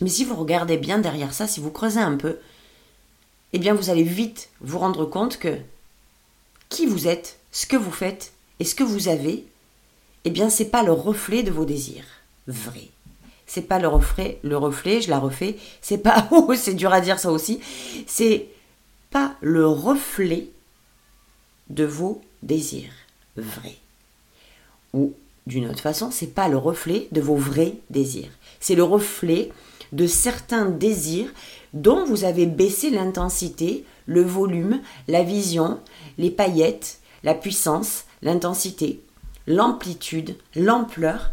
Mais 0.00 0.08
si 0.08 0.24
vous 0.24 0.34
regardez 0.34 0.76
bien 0.76 0.98
derrière 0.98 1.32
ça, 1.32 1.46
si 1.46 1.60
vous 1.60 1.70
creusez 1.70 2.00
un 2.00 2.16
peu, 2.16 2.38
eh 3.52 3.60
bien 3.60 3.72
vous 3.72 3.88
allez 3.88 4.02
vite 4.02 4.50
vous 4.60 4.80
rendre 4.80 5.04
compte 5.06 5.38
que 5.38 5.58
qui 6.68 6.86
vous 6.86 7.06
êtes, 7.06 7.38
ce 7.52 7.66
que 7.66 7.76
vous 7.76 7.92
faites 7.92 8.32
et 8.58 8.64
ce 8.64 8.74
que 8.74 8.82
vous 8.82 9.06
avez, 9.06 9.46
eh 10.24 10.30
bien 10.30 10.50
c'est 10.50 10.70
pas 10.70 10.82
le 10.82 10.90
reflet 10.90 11.44
de 11.44 11.52
vos 11.52 11.64
désirs 11.64 12.04
vrais. 12.48 12.88
C'est 13.46 13.68
pas 13.68 13.78
le 13.78 13.86
reflet, 13.86 14.40
le 14.42 14.56
reflet, 14.56 15.00
je 15.00 15.10
la 15.10 15.20
refais, 15.20 15.56
c'est 15.82 15.98
pas 15.98 16.26
oh, 16.32 16.52
c'est 16.56 16.74
dur 16.74 16.92
à 16.92 17.00
dire 17.00 17.20
ça 17.20 17.30
aussi, 17.30 17.60
c'est 18.08 18.48
pas 19.12 19.36
le 19.40 19.68
reflet 19.68 20.48
de 21.70 21.84
vos 21.84 22.20
désirs 22.42 22.92
vrais. 23.36 23.78
Ou 24.94 25.14
d'une 25.46 25.68
autre 25.68 25.80
façon, 25.80 26.10
c'est 26.10 26.34
pas 26.34 26.48
le 26.48 26.56
reflet 26.56 27.08
de 27.12 27.20
vos 27.20 27.36
vrais 27.36 27.74
désirs. 27.90 28.30
C'est 28.60 28.74
le 28.74 28.84
reflet 28.84 29.50
de 29.92 30.06
certains 30.06 30.66
désirs 30.66 31.32
dont 31.74 32.04
vous 32.04 32.24
avez 32.24 32.46
baissé 32.46 32.90
l'intensité, 32.90 33.84
le 34.06 34.22
volume, 34.22 34.80
la 35.08 35.22
vision, 35.22 35.80
les 36.18 36.30
paillettes, 36.30 37.00
la 37.22 37.34
puissance, 37.34 38.04
l'intensité, 38.22 39.00
l'amplitude, 39.46 40.36
l'ampleur, 40.54 41.32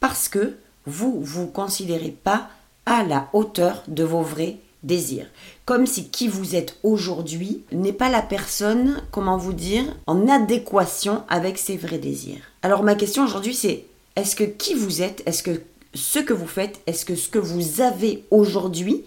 parce 0.00 0.28
que 0.28 0.56
vous 0.86 1.20
vous 1.22 1.46
considérez 1.46 2.10
pas 2.10 2.48
à 2.86 3.04
la 3.04 3.28
hauteur 3.32 3.82
de 3.86 4.02
vos 4.02 4.22
vrais 4.22 4.56
désir. 4.82 5.26
Comme 5.70 5.86
si 5.86 6.08
qui 6.08 6.26
vous 6.26 6.56
êtes 6.56 6.78
aujourd'hui 6.82 7.62
n'est 7.70 7.92
pas 7.92 8.10
la 8.10 8.22
personne, 8.22 9.00
comment 9.12 9.36
vous 9.36 9.52
dire, 9.52 9.84
en 10.08 10.26
adéquation 10.26 11.22
avec 11.28 11.58
ses 11.58 11.76
vrais 11.76 11.98
désirs. 11.98 12.40
Alors 12.62 12.82
ma 12.82 12.96
question 12.96 13.22
aujourd'hui 13.22 13.54
c'est, 13.54 13.84
est-ce 14.16 14.34
que 14.34 14.42
qui 14.42 14.74
vous 14.74 15.00
êtes, 15.00 15.22
est-ce 15.26 15.44
que 15.44 15.62
ce 15.94 16.18
que 16.18 16.32
vous 16.32 16.48
faites, 16.48 16.80
est-ce 16.88 17.04
que 17.04 17.14
ce 17.14 17.28
que 17.28 17.38
vous 17.38 17.80
avez 17.80 18.24
aujourd'hui 18.32 19.04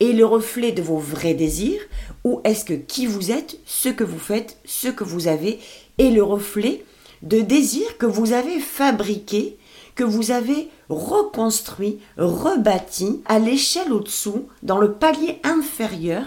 est 0.00 0.10
le 0.10 0.26
reflet 0.26 0.72
de 0.72 0.82
vos 0.82 0.98
vrais 0.98 1.34
désirs 1.34 1.80
ou 2.24 2.40
est-ce 2.42 2.64
que 2.64 2.74
qui 2.74 3.06
vous 3.06 3.30
êtes, 3.30 3.60
ce 3.64 3.88
que 3.88 4.02
vous 4.02 4.18
faites, 4.18 4.56
ce 4.64 4.88
que 4.88 5.04
vous 5.04 5.28
avez 5.28 5.60
est 5.98 6.10
le 6.10 6.24
reflet 6.24 6.84
de 7.22 7.42
désirs 7.42 7.96
que 7.98 8.06
vous 8.06 8.32
avez 8.32 8.58
fabriqués 8.58 9.56
que 9.94 10.04
vous 10.04 10.30
avez 10.30 10.68
reconstruit, 10.92 11.98
rebâti 12.16 13.22
à 13.26 13.38
l'échelle 13.38 13.92
au-dessous, 13.92 14.48
dans 14.62 14.78
le 14.78 14.92
palier 14.92 15.40
inférieur, 15.44 16.24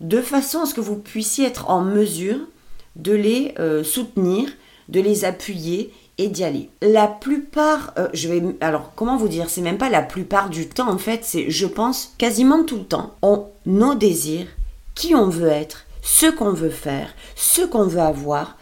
de 0.00 0.20
façon 0.20 0.60
à 0.60 0.66
ce 0.66 0.74
que 0.74 0.80
vous 0.80 0.96
puissiez 0.96 1.46
être 1.46 1.70
en 1.70 1.82
mesure 1.82 2.38
de 2.96 3.12
les 3.12 3.54
euh, 3.58 3.82
soutenir, 3.82 4.48
de 4.88 5.00
les 5.00 5.24
appuyer 5.24 5.92
et 6.18 6.28
d'y 6.28 6.44
aller. 6.44 6.68
La 6.82 7.06
plupart, 7.06 7.92
euh, 7.98 8.08
je 8.12 8.28
vais, 8.28 8.42
alors 8.60 8.92
comment 8.96 9.16
vous 9.16 9.28
dire, 9.28 9.48
c'est 9.48 9.60
même 9.60 9.78
pas 9.78 9.88
la 9.88 10.02
plupart 10.02 10.50
du 10.50 10.68
temps 10.68 10.90
en 10.90 10.98
fait, 10.98 11.20
c'est, 11.24 11.50
je 11.50 11.66
pense, 11.66 12.14
quasiment 12.18 12.64
tout 12.64 12.78
le 12.78 12.84
temps, 12.84 13.14
on 13.22 13.46
nos 13.66 13.94
désirs, 13.94 14.48
qui 14.94 15.14
on 15.14 15.28
veut 15.28 15.48
être, 15.48 15.86
ce 16.02 16.26
qu'on 16.26 16.52
veut 16.52 16.70
faire, 16.70 17.14
ce 17.36 17.62
qu'on 17.62 17.84
veut 17.84 18.00
avoir, 18.00 18.57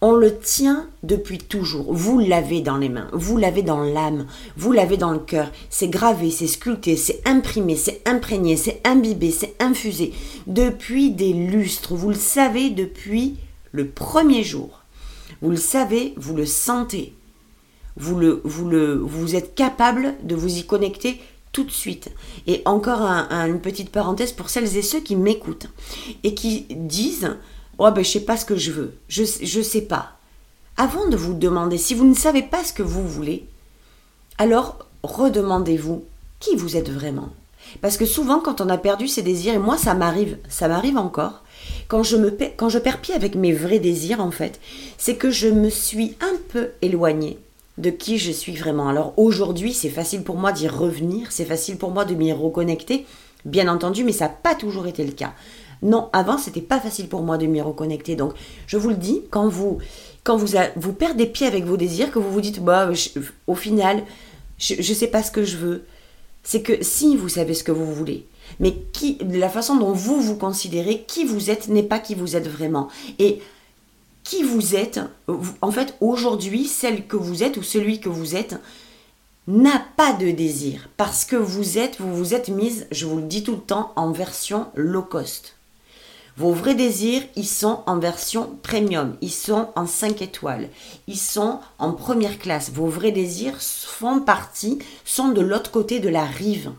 on 0.00 0.12
le 0.12 0.38
tient 0.38 0.88
depuis 1.02 1.38
toujours. 1.38 1.92
Vous 1.92 2.18
l'avez 2.18 2.60
dans 2.62 2.78
les 2.78 2.88
mains, 2.88 3.08
vous 3.12 3.36
l'avez 3.36 3.62
dans 3.62 3.82
l'âme, 3.82 4.26
vous 4.56 4.72
l'avez 4.72 4.96
dans 4.96 5.12
le 5.12 5.18
cœur. 5.18 5.50
C'est 5.68 5.88
gravé, 5.88 6.30
c'est 6.30 6.46
sculpté, 6.46 6.96
c'est 6.96 7.20
imprimé, 7.26 7.76
c'est 7.76 8.00
imprégné, 8.06 8.56
c'est 8.56 8.80
imbibé, 8.86 9.30
c'est 9.30 9.54
infusé 9.60 10.12
depuis 10.46 11.10
des 11.10 11.32
lustres. 11.32 11.94
Vous 11.94 12.08
le 12.08 12.14
savez 12.14 12.70
depuis 12.70 13.36
le 13.72 13.88
premier 13.88 14.42
jour. 14.42 14.80
Vous 15.42 15.50
le 15.50 15.56
savez, 15.56 16.14
vous 16.16 16.34
le 16.34 16.46
sentez. 16.46 17.14
Vous, 17.96 19.36
êtes 19.36 19.54
capable 19.54 20.14
de 20.22 20.34
vous 20.34 20.56
y 20.56 20.64
connecter 20.64 21.20
tout 21.52 21.64
de 21.64 21.70
suite. 21.70 22.10
Et 22.46 22.62
encore 22.64 23.02
une 23.02 23.60
petite 23.60 23.90
parenthèse 23.90 24.32
pour 24.32 24.48
celles 24.48 24.76
et 24.76 24.82
ceux 24.82 25.00
qui 25.00 25.16
m'écoutent 25.16 25.66
et 26.22 26.34
qui 26.34 26.66
disent 26.70 27.36
Oh, 27.82 27.90
ben, 27.90 28.04
je 28.04 28.10
sais 28.10 28.20
pas 28.20 28.36
ce 28.36 28.44
que 28.44 28.56
je 28.56 28.72
veux. 28.72 28.92
Je 29.08 29.22
ne 29.22 29.62
sais 29.62 29.80
pas. 29.80 30.10
Avant 30.76 31.08
de 31.08 31.16
vous 31.16 31.32
demander, 31.32 31.78
si 31.78 31.94
vous 31.94 32.06
ne 32.06 32.14
savez 32.14 32.42
pas 32.42 32.62
ce 32.62 32.74
que 32.74 32.82
vous 32.82 33.08
voulez, 33.08 33.46
alors 34.36 34.86
redemandez-vous 35.02 36.04
qui 36.40 36.56
vous 36.56 36.76
êtes 36.76 36.90
vraiment. 36.90 37.30
Parce 37.80 37.96
que 37.96 38.04
souvent, 38.04 38.40
quand 38.40 38.60
on 38.60 38.68
a 38.68 38.76
perdu 38.76 39.08
ses 39.08 39.22
désirs, 39.22 39.54
et 39.54 39.58
moi, 39.58 39.78
ça 39.78 39.94
m'arrive, 39.94 40.36
ça 40.50 40.68
m'arrive 40.68 40.98
encore, 40.98 41.42
quand 41.88 42.02
je, 42.02 42.18
me, 42.18 42.36
quand 42.54 42.68
je 42.68 42.78
perds 42.78 43.00
pied 43.00 43.14
avec 43.14 43.34
mes 43.34 43.54
vrais 43.54 43.78
désirs, 43.78 44.20
en 44.20 44.30
fait, 44.30 44.60
c'est 44.98 45.16
que 45.16 45.30
je 45.30 45.48
me 45.48 45.70
suis 45.70 46.16
un 46.20 46.36
peu 46.50 46.72
éloignée 46.82 47.38
de 47.78 47.88
qui 47.88 48.18
je 48.18 48.30
suis 48.30 48.56
vraiment. 48.56 48.90
Alors 48.90 49.14
aujourd'hui, 49.16 49.72
c'est 49.72 49.88
facile 49.88 50.22
pour 50.22 50.36
moi 50.36 50.52
d'y 50.52 50.68
revenir, 50.68 51.32
c'est 51.32 51.46
facile 51.46 51.78
pour 51.78 51.92
moi 51.92 52.04
de 52.04 52.14
m'y 52.14 52.30
reconnecter, 52.30 53.06
bien 53.46 53.68
entendu, 53.68 54.04
mais 54.04 54.12
ça 54.12 54.26
n'a 54.26 54.34
pas 54.34 54.54
toujours 54.54 54.86
été 54.86 55.02
le 55.02 55.12
cas. 55.12 55.32
Non, 55.82 56.10
avant, 56.12 56.38
c'était 56.38 56.60
pas 56.60 56.80
facile 56.80 57.08
pour 57.08 57.22
moi 57.22 57.38
de 57.38 57.46
m'y 57.46 57.60
reconnecter. 57.60 58.16
Donc, 58.16 58.34
je 58.66 58.76
vous 58.76 58.90
le 58.90 58.96
dis, 58.96 59.22
quand 59.30 59.48
vous, 59.48 59.78
quand 60.24 60.36
vous, 60.36 60.56
vous 60.76 60.92
perdez 60.92 61.26
pied 61.26 61.46
avec 61.46 61.64
vos 61.64 61.76
désirs, 61.76 62.10
que 62.10 62.18
vous 62.18 62.30
vous 62.30 62.40
dites, 62.40 62.62
bah, 62.62 62.90
au 63.46 63.54
final, 63.54 64.02
je 64.58 64.76
ne 64.76 64.82
sais 64.82 65.06
pas 65.06 65.22
ce 65.22 65.30
que 65.30 65.44
je 65.44 65.56
veux, 65.56 65.84
c'est 66.42 66.62
que 66.62 66.82
si 66.82 67.16
vous 67.16 67.28
savez 67.28 67.54
ce 67.54 67.64
que 67.64 67.72
vous 67.72 67.92
voulez, 67.92 68.26
mais 68.58 68.74
qui, 68.92 69.18
la 69.30 69.48
façon 69.48 69.76
dont 69.76 69.92
vous 69.92 70.20
vous 70.20 70.36
considérez, 70.36 71.04
qui 71.06 71.24
vous 71.24 71.50
êtes 71.50 71.68
n'est 71.68 71.82
pas 71.82 71.98
qui 71.98 72.14
vous 72.14 72.36
êtes 72.36 72.48
vraiment. 72.48 72.88
Et 73.18 73.40
qui 74.24 74.42
vous 74.42 74.74
êtes, 74.74 75.00
en 75.62 75.70
fait, 75.70 75.94
aujourd'hui, 76.00 76.66
celle 76.66 77.06
que 77.06 77.16
vous 77.16 77.42
êtes 77.42 77.56
ou 77.56 77.62
celui 77.62 78.00
que 78.00 78.08
vous 78.08 78.36
êtes, 78.36 78.56
n'a 79.46 79.84
pas 79.96 80.12
de 80.12 80.30
désir 80.30 80.88
parce 80.96 81.24
que 81.24 81.36
vous 81.36 81.78
êtes, 81.78 82.00
vous 82.00 82.14
vous 82.14 82.34
êtes 82.34 82.48
mise, 82.48 82.86
je 82.92 83.06
vous 83.06 83.16
le 83.16 83.24
dis 83.24 83.42
tout 83.42 83.52
le 83.52 83.60
temps, 83.60 83.92
en 83.96 84.12
version 84.12 84.66
low 84.74 85.02
cost. 85.02 85.56
Vos 86.36 86.52
vrais 86.52 86.74
désirs, 86.74 87.22
ils 87.36 87.46
sont 87.46 87.80
en 87.86 87.98
version 87.98 88.58
premium, 88.62 89.16
ils 89.20 89.32
sont 89.32 89.68
en 89.76 89.86
5 89.86 90.22
étoiles, 90.22 90.68
ils 91.06 91.18
sont 91.18 91.60
en 91.78 91.92
première 91.92 92.38
classe. 92.38 92.70
Vos 92.70 92.86
vrais 92.86 93.12
désirs 93.12 93.60
font 93.60 94.20
partie, 94.20 94.78
sont 95.04 95.28
de 95.28 95.40
l'autre 95.40 95.70
côté 95.70 96.00
de 96.00 96.08
la 96.08 96.24
rive. 96.24 96.70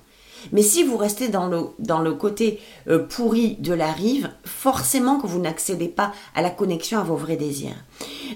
Mais 0.52 0.64
si 0.64 0.84
vous 0.84 0.98
restez 0.98 1.28
dans 1.28 1.48
le, 1.48 1.62
dans 1.80 2.02
le 2.02 2.14
côté 2.14 2.60
euh, 2.88 3.06
pourri 3.06 3.58
de 3.60 3.74
la 3.74 3.92
rive, 3.92 4.32
forcément 4.44 5.20
que 5.20 5.28
vous 5.28 5.40
n'accédez 5.40 5.88
pas 5.88 6.14
à 6.34 6.42
la 6.42 6.50
connexion 6.50 7.00
à 7.00 7.04
vos 7.04 7.16
vrais 7.16 7.36
désirs. 7.36 7.76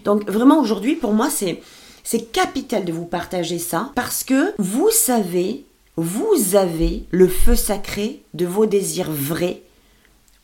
Donc 0.04 0.30
vraiment 0.30 0.60
aujourd'hui, 0.60 0.96
pour 0.96 1.14
moi, 1.14 1.30
c'est, 1.30 1.62
c'est 2.04 2.32
capital 2.32 2.86
de 2.86 2.94
vous 2.94 3.06
partager 3.06 3.58
ça 3.58 3.92
parce 3.96 4.24
que 4.24 4.54
vous 4.60 4.90
savez, 4.92 5.66
vous 5.96 6.56
avez 6.56 7.06
le 7.10 7.28
feu 7.28 7.56
sacré 7.56 8.24
de 8.34 8.46
vos 8.46 8.66
désirs 8.66 9.12
vrais 9.12 9.64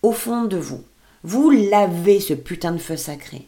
au 0.01 0.11
fond 0.11 0.45
de 0.45 0.57
vous. 0.57 0.83
Vous 1.23 1.49
l'avez, 1.49 2.19
ce 2.19 2.33
putain 2.33 2.71
de 2.71 2.77
feu 2.77 2.97
sacré. 2.97 3.47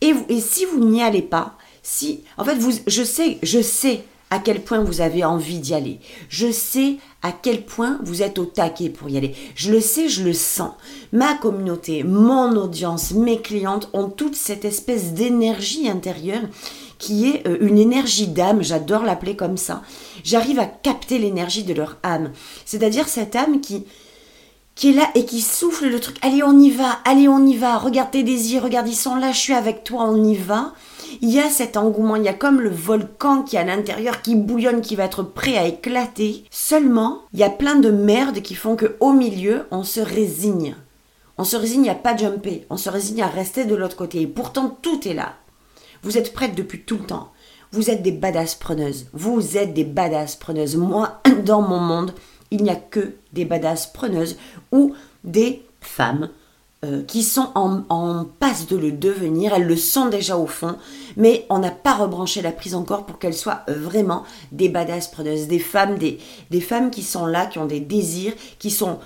Et, 0.00 0.12
et 0.28 0.40
si 0.40 0.64
vous 0.66 0.84
n'y 0.84 1.02
allez 1.02 1.22
pas, 1.22 1.56
si, 1.82 2.22
en 2.36 2.44
fait, 2.44 2.56
vous, 2.56 2.72
je 2.86 3.02
sais, 3.02 3.38
je 3.42 3.62
sais 3.62 4.04
à 4.30 4.38
quel 4.38 4.62
point 4.62 4.82
vous 4.82 5.00
avez 5.00 5.24
envie 5.24 5.60
d'y 5.60 5.74
aller. 5.74 6.00
Je 6.28 6.50
sais 6.50 6.96
à 7.22 7.32
quel 7.32 7.64
point 7.64 7.98
vous 8.02 8.22
êtes 8.22 8.38
au 8.38 8.44
taquet 8.44 8.90
pour 8.90 9.08
y 9.08 9.16
aller. 9.16 9.34
Je 9.54 9.70
le 9.70 9.80
sais, 9.80 10.08
je 10.08 10.24
le 10.24 10.32
sens. 10.32 10.72
Ma 11.12 11.34
communauté, 11.34 12.02
mon 12.02 12.56
audience, 12.56 13.12
mes 13.12 13.40
clientes 13.40 13.88
ont 13.92 14.08
toute 14.08 14.34
cette 14.34 14.64
espèce 14.64 15.12
d'énergie 15.12 15.88
intérieure 15.88 16.42
qui 16.98 17.28
est 17.28 17.46
euh, 17.46 17.58
une 17.60 17.78
énergie 17.78 18.28
d'âme, 18.28 18.62
j'adore 18.62 19.02
l'appeler 19.02 19.36
comme 19.36 19.58
ça. 19.58 19.82
J'arrive 20.24 20.58
à 20.58 20.66
capter 20.66 21.18
l'énergie 21.18 21.62
de 21.62 21.74
leur 21.74 21.98
âme. 22.02 22.32
C'est-à-dire 22.64 23.06
cette 23.06 23.36
âme 23.36 23.60
qui, 23.60 23.84
qui 24.76 24.90
est 24.90 24.92
là 24.92 25.10
et 25.16 25.24
qui 25.24 25.40
souffle 25.40 25.88
le 25.88 25.98
truc. 25.98 26.16
Allez, 26.22 26.44
on 26.44 26.56
y 26.56 26.70
va, 26.70 27.00
allez, 27.04 27.26
on 27.26 27.44
y 27.44 27.56
va. 27.56 27.78
Regarde 27.78 28.12
tes 28.12 28.22
désirs, 28.22 28.62
regarde, 28.62 28.86
ils 28.86 28.94
sont 28.94 29.16
là, 29.16 29.32
je 29.32 29.38
suis 29.38 29.54
avec 29.54 29.82
toi, 29.82 30.04
on 30.04 30.22
y 30.22 30.36
va 30.36 30.72
il 31.22 31.30
y 31.30 31.40
a 31.40 31.50
cet 31.50 31.76
engouement, 31.76 32.16
il 32.16 32.24
y 32.24 32.28
a 32.28 32.34
comme 32.34 32.60
le 32.60 32.70
volcan 32.70 33.42
qui 33.42 33.56
est 33.56 33.60
à 33.60 33.64
l'intérieur, 33.64 34.22
qui 34.22 34.34
bouillonne, 34.34 34.80
qui 34.80 34.96
va 34.96 35.04
être 35.04 35.22
prêt 35.22 35.56
à 35.56 35.66
éclater. 35.66 36.44
Seulement, 36.50 37.22
il 37.32 37.40
y 37.40 37.44
a 37.44 37.50
plein 37.50 37.76
de 37.76 37.90
merdes 37.90 38.40
qui 38.42 38.54
font 38.54 38.76
que 38.76 38.96
au 39.00 39.12
milieu, 39.12 39.66
on 39.70 39.82
se 39.82 40.00
résigne. 40.00 40.76
On 41.38 41.44
se 41.44 41.56
résigne 41.56 41.90
à 41.90 41.94
pas 41.94 42.16
jumper, 42.16 42.66
on 42.70 42.76
se 42.76 42.88
résigne 42.88 43.22
à 43.22 43.28
rester 43.28 43.64
de 43.64 43.74
l'autre 43.74 43.96
côté. 43.96 44.22
Et 44.22 44.26
pourtant, 44.26 44.76
tout 44.80 45.06
est 45.06 45.14
là. 45.14 45.34
Vous 46.02 46.18
êtes 46.18 46.32
prêtes 46.32 46.54
depuis 46.54 46.82
tout 46.82 46.98
le 46.98 47.04
temps. 47.04 47.32
Vous 47.72 47.90
êtes 47.90 48.02
des 48.02 48.12
badass 48.12 48.54
preneuses. 48.54 49.06
Vous 49.12 49.56
êtes 49.56 49.74
des 49.74 49.84
badass 49.84 50.36
preneuses. 50.36 50.76
Moi, 50.76 51.20
dans 51.44 51.62
mon 51.62 51.80
monde, 51.80 52.14
il 52.50 52.62
n'y 52.62 52.70
a 52.70 52.76
que 52.76 53.14
des 53.32 53.44
badass 53.44 53.86
preneuses 53.86 54.36
ou 54.72 54.94
des 55.24 55.62
femmes 55.80 56.28
euh, 56.84 57.02
qui 57.02 57.22
sont 57.22 57.48
en, 57.54 58.26
passe 58.38 58.66
de 58.66 58.76
le 58.76 58.92
devenir, 58.92 59.54
elles 59.54 59.66
le 59.66 59.76
sont 59.76 60.06
déjà 60.06 60.36
au 60.36 60.46
fond, 60.46 60.76
mais 61.16 61.46
on 61.48 61.58
n'a 61.58 61.70
pas 61.70 61.94
rebranché 61.94 62.42
la 62.42 62.52
prise 62.52 62.74
encore 62.74 63.06
pour 63.06 63.18
qu'elles 63.18 63.34
soient 63.34 63.62
euh, 63.70 63.74
vraiment 63.74 64.24
des 64.52 64.68
badass 64.68 65.08
preneuses, 65.08 65.48
des 65.48 65.58
femmes, 65.58 65.96
des, 65.96 66.18
femmes 66.60 66.90
qui 66.90 67.02
sont 67.02 67.24
là, 67.24 67.46
qui 67.46 67.58
ont 67.58 67.66
des 67.66 67.80
désirs, 67.80 68.34
qui 68.58 68.70
sont... 68.70 68.98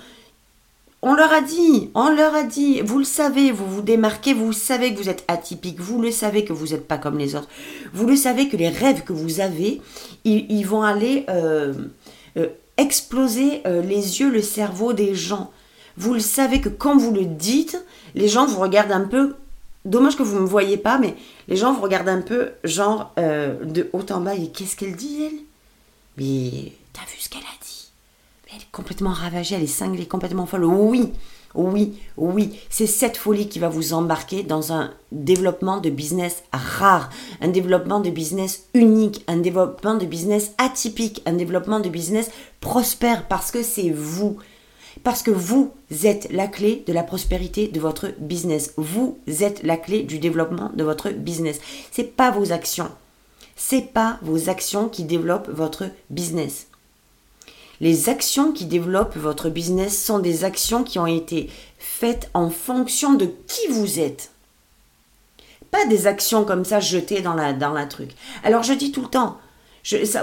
On 1.01 1.15
leur 1.15 1.31
a 1.31 1.41
dit, 1.41 1.89
on 1.95 2.09
leur 2.09 2.35
a 2.35 2.43
dit, 2.43 2.81
vous 2.81 2.99
le 2.99 3.05
savez, 3.05 3.51
vous 3.51 3.65
vous 3.65 3.81
démarquez, 3.81 4.33
vous 4.33 4.53
savez 4.53 4.93
que 4.93 4.99
vous 4.99 5.09
êtes 5.09 5.23
atypique, 5.29 5.79
vous 5.79 5.99
le 6.01 6.11
savez 6.11 6.43
que 6.43 6.53
vous 6.53 6.67
n'êtes 6.67 6.87
pas 6.87 6.97
comme 6.97 7.17
les 7.17 7.35
autres, 7.35 7.49
vous 7.93 8.05
le 8.05 8.17
savez 8.17 8.49
que 8.49 8.57
les 8.57 8.69
rêves 8.69 9.03
que 9.03 9.13
vous 9.13 9.39
avez, 9.39 9.81
ils, 10.25 10.63
vont 10.63 10.83
aller 10.83 11.25
euh, 11.29 11.73
exploser 12.81 13.61
les 13.65 14.19
yeux, 14.19 14.29
le 14.29 14.41
cerveau 14.41 14.93
des 14.93 15.15
gens 15.15 15.51
vous 15.97 16.13
le 16.13 16.19
savez 16.19 16.61
que 16.61 16.69
quand 16.69 16.97
vous 16.97 17.13
le 17.13 17.25
dites, 17.25 17.83
les 18.15 18.27
gens 18.27 18.45
vous 18.45 18.59
regardent 18.59 18.91
un 18.91 19.07
peu. 19.07 19.35
Dommage 19.83 20.15
que 20.15 20.23
vous 20.23 20.35
ne 20.35 20.41
me 20.41 20.47
voyez 20.47 20.77
pas, 20.77 20.99
mais 20.99 21.15
les 21.47 21.55
gens 21.55 21.73
vous 21.73 21.81
regardent 21.81 22.09
un 22.09 22.21
peu, 22.21 22.51
genre, 22.63 23.11
euh, 23.17 23.63
de 23.63 23.89
haut 23.93 24.05
en 24.11 24.21
bas. 24.21 24.35
Et 24.35 24.49
qu'est-ce 24.49 24.75
qu'elle 24.75 24.95
dit, 24.95 25.23
elle? 25.23 25.39
Mais 26.17 26.71
t'as 26.93 27.01
vu 27.01 27.17
ce 27.19 27.29
qu'elle 27.29 27.41
a 27.41 27.63
dit? 27.63 27.89
Elle 28.53 28.61
est 28.61 28.71
complètement 28.71 29.11
ravagée, 29.11 29.55
elle 29.55 29.63
est 29.63 29.67
cinglée, 29.67 30.05
complètement 30.05 30.45
folle. 30.45 30.65
Oui, 30.65 31.11
oui, 31.53 31.99
oui, 32.17 32.59
c'est 32.69 32.87
cette 32.87 33.17
folie 33.17 33.49
qui 33.49 33.59
va 33.59 33.69
vous 33.69 33.93
embarquer 33.93 34.43
dans 34.43 34.71
un 34.71 34.91
développement 35.11 35.77
de 35.77 35.89
business 35.89 36.43
rare, 36.53 37.09
un 37.41 37.49
développement 37.49 37.99
de 37.99 38.09
business 38.09 38.67
unique, 38.73 39.23
un 39.27 39.37
développement 39.37 39.95
de 39.95 40.05
business 40.05 40.53
atypique, 40.57 41.21
un 41.25 41.33
développement 41.33 41.79
de 41.79 41.89
business 41.89 42.31
prospère 42.61 43.27
parce 43.27 43.51
que 43.51 43.63
c'est 43.63 43.89
vous. 43.89 44.37
Parce 45.03 45.23
que 45.23 45.31
vous 45.31 45.71
êtes 46.03 46.31
la 46.31 46.47
clé 46.47 46.83
de 46.85 46.93
la 46.93 47.03
prospérité 47.03 47.67
de 47.67 47.79
votre 47.79 48.09
business. 48.19 48.73
Vous 48.77 49.17
êtes 49.39 49.63
la 49.63 49.77
clé 49.77 50.03
du 50.03 50.19
développement 50.19 50.69
de 50.75 50.83
votre 50.83 51.09
business. 51.09 51.59
C'est 51.91 52.15
pas 52.15 52.29
vos 52.29 52.51
actions. 52.51 52.89
C'est 53.55 53.93
pas 53.93 54.19
vos 54.21 54.49
actions 54.49 54.89
qui 54.89 55.03
développent 55.03 55.49
votre 55.49 55.85
business. 56.09 56.67
Les 57.81 58.07
actions 58.07 58.53
qui 58.53 58.65
développent 58.65 59.17
votre 59.17 59.49
business 59.49 60.01
sont 60.01 60.19
des 60.19 60.45
actions 60.45 60.83
qui 60.83 60.99
ont 60.99 61.07
été 61.07 61.49
faites 61.77 62.29
en 62.33 62.49
fonction 62.49 63.13
de 63.13 63.25
qui 63.47 63.67
vous 63.69 63.99
êtes. 63.99 64.31
Pas 65.71 65.85
des 65.87 66.07
actions 66.07 66.45
comme 66.45 66.63
ça 66.63 66.79
jetées 66.79 67.21
dans 67.21 67.33
la, 67.33 67.85
truc. 67.87 68.11
Alors 68.43 68.63
je 68.63 68.73
dis 68.73 68.91
tout 68.93 69.01
le 69.01 69.07
temps, 69.07 69.37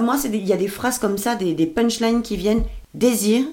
moi 0.01 0.17
il 0.25 0.47
y 0.47 0.53
a 0.53 0.57
des 0.57 0.69
phrases 0.69 0.99
comme 0.99 1.19
ça, 1.19 1.35
des, 1.35 1.53
des 1.53 1.67
punchlines 1.67 2.23
qui 2.23 2.37
viennent 2.37 2.65
désir, 2.95 3.45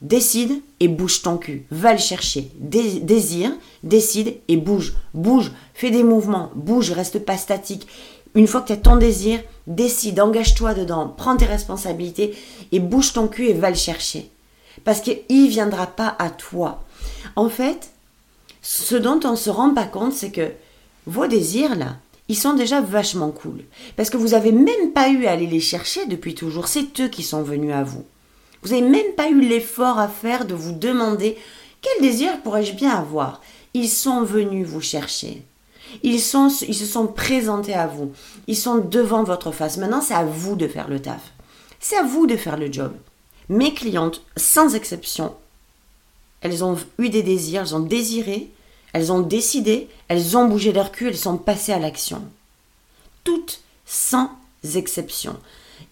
Décide 0.00 0.62
et 0.80 0.88
bouge 0.88 1.20
ton 1.20 1.36
cul. 1.36 1.66
Va 1.70 1.92
le 1.92 1.98
chercher. 1.98 2.50
désire, 2.58 3.52
décide 3.82 4.36
et 4.48 4.56
bouge. 4.56 4.94
Bouge, 5.12 5.52
fais 5.74 5.90
des 5.90 6.02
mouvements, 6.02 6.50
bouge, 6.54 6.90
reste 6.90 7.18
pas 7.18 7.36
statique. 7.36 7.86
Une 8.34 8.46
fois 8.46 8.62
que 8.62 8.68
tu 8.68 8.72
as 8.72 8.78
ton 8.78 8.96
désir, 8.96 9.40
décide, 9.70 10.20
engage-toi 10.20 10.74
dedans, 10.74 11.12
prends 11.16 11.36
tes 11.36 11.46
responsabilités 11.46 12.36
et 12.72 12.80
bouge 12.80 13.12
ton 13.12 13.28
cul 13.28 13.48
et 13.48 13.54
va 13.54 13.70
le 13.70 13.76
chercher. 13.76 14.30
Parce 14.84 15.00
qu'il 15.00 15.22
ne 15.28 15.48
viendra 15.48 15.86
pas 15.86 16.16
à 16.18 16.30
toi. 16.30 16.84
En 17.36 17.48
fait, 17.48 17.90
ce 18.62 18.96
dont 18.96 19.20
on 19.24 19.32
ne 19.32 19.36
se 19.36 19.50
rend 19.50 19.74
pas 19.74 19.84
compte, 19.84 20.12
c'est 20.12 20.30
que 20.30 20.52
vos 21.06 21.26
désirs, 21.26 21.76
là, 21.76 21.96
ils 22.28 22.36
sont 22.36 22.54
déjà 22.54 22.80
vachement 22.80 23.30
cool. 23.30 23.64
Parce 23.96 24.10
que 24.10 24.16
vous 24.16 24.28
n'avez 24.28 24.52
même 24.52 24.92
pas 24.94 25.08
eu 25.08 25.26
à 25.26 25.32
aller 25.32 25.46
les 25.46 25.60
chercher 25.60 26.06
depuis 26.06 26.34
toujours. 26.34 26.68
C'est 26.68 27.00
eux 27.00 27.08
qui 27.08 27.22
sont 27.22 27.42
venus 27.42 27.72
à 27.72 27.82
vous. 27.82 28.04
Vous 28.62 28.70
n'avez 28.70 28.88
même 28.88 29.14
pas 29.16 29.30
eu 29.30 29.40
l'effort 29.40 29.98
à 29.98 30.08
faire 30.08 30.44
de 30.44 30.54
vous 30.54 30.72
demander 30.72 31.36
quel 31.80 32.02
désir 32.02 32.40
pourrais-je 32.42 32.74
bien 32.74 32.90
avoir. 32.90 33.40
Ils 33.74 33.88
sont 33.88 34.22
venus 34.22 34.66
vous 34.66 34.80
chercher. 34.80 35.42
Ils, 36.02 36.20
se 36.20 36.86
sont 36.86 37.06
présentés 37.06 37.74
à 37.74 37.86
vous. 37.86 38.12
Ils 38.46 38.56
sont 38.56 38.78
devant 38.78 39.22
votre 39.22 39.52
face. 39.52 39.76
Maintenant, 39.76 40.00
c'est 40.00 40.14
à 40.14 40.24
vous 40.24 40.56
de 40.56 40.68
faire 40.68 40.88
le 40.88 41.00
taf. 41.00 41.32
C'est 41.78 41.96
à 41.96 42.02
vous 42.02 42.26
de 42.26 42.36
faire 42.36 42.56
le 42.56 42.72
job. 42.72 42.92
Mes 43.48 43.74
clientes, 43.74 44.22
sans 44.36 44.74
exception, 44.74 45.34
elles 46.40 46.64
ont 46.64 46.76
eu 46.98 47.08
des 47.08 47.22
désirs, 47.22 47.62
elles 47.62 47.74
ont 47.74 47.80
désiré, 47.80 48.50
Elles 48.92 49.12
ont 49.12 49.20
décidé, 49.20 49.88
elles 50.08 50.36
ont 50.36 50.48
bougé 50.48 50.72
leur 50.72 50.90
cul, 50.90 51.08
elles 51.08 51.16
sont 51.16 51.36
passées 51.36 51.72
à 51.72 51.78
l'action. 51.78 52.22
Toutes 53.22 53.60
sans 53.86 54.30
exception. 54.74 55.36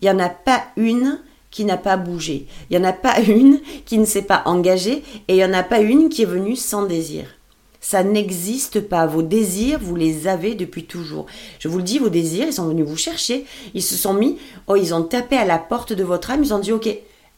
Il 0.00 0.05
n'y 0.05 0.11
en 0.11 0.19
a 0.19 0.28
pas 0.28 0.64
une 0.76 1.21
qui 1.50 1.64
n'a 1.64 1.76
pas 1.76 1.97
bougé. 1.97 2.47
Il 2.71 2.78
n'y 2.78 2.85
en 2.85 2.88
a 2.88 2.93
pas 2.93 3.21
une 3.23 3.61
qui 3.87 3.99
ne 3.99 4.05
s'est 4.05 4.23
pas 4.23 4.43
engagée 4.47 5.02
et 5.28 5.35
il 5.35 5.37
n'y 5.37 5.45
en 5.45 5.52
a 5.52 5.62
pas 5.62 5.81
une 5.81 6.09
qui 6.09 6.23
est 6.23 6.26
venue 6.26 6.57
sans 6.57 6.85
désir. 6.85 7.38
Ça 7.80 8.02
n'existe 8.02 8.80
pas. 8.80 9.06
Vos 9.06 9.23
désirs, 9.23 9.78
vous 9.80 9.97
les 9.97 10.26
avez 10.26 10.54
depuis 10.54 10.85
toujours. 10.85 11.26
Je 11.58 11.68
vous 11.68 11.78
le 11.78 11.85
dis, 11.85 11.99
vos 11.99 12.08
désirs, 12.08 12.47
ils 12.47 12.52
sont 12.52 12.68
venus 12.68 12.87
vous 12.87 12.97
chercher. 12.97 13.47
Ils 13.75 13.82
se 13.82 13.94
sont 13.94 14.14
mis, 14.14 14.38
oh, 14.66 14.76
ils 14.76 14.94
ont 14.94 15.02
tapé 15.02 15.37
à 15.37 15.44
la 15.44 15.58
porte 15.58 15.92
de 15.92 16.04
votre 16.04 16.30
âme. 16.30 16.42
Ils 16.42 16.54
ont 16.54 16.58
dit, 16.58 16.73
ok, 16.73 16.88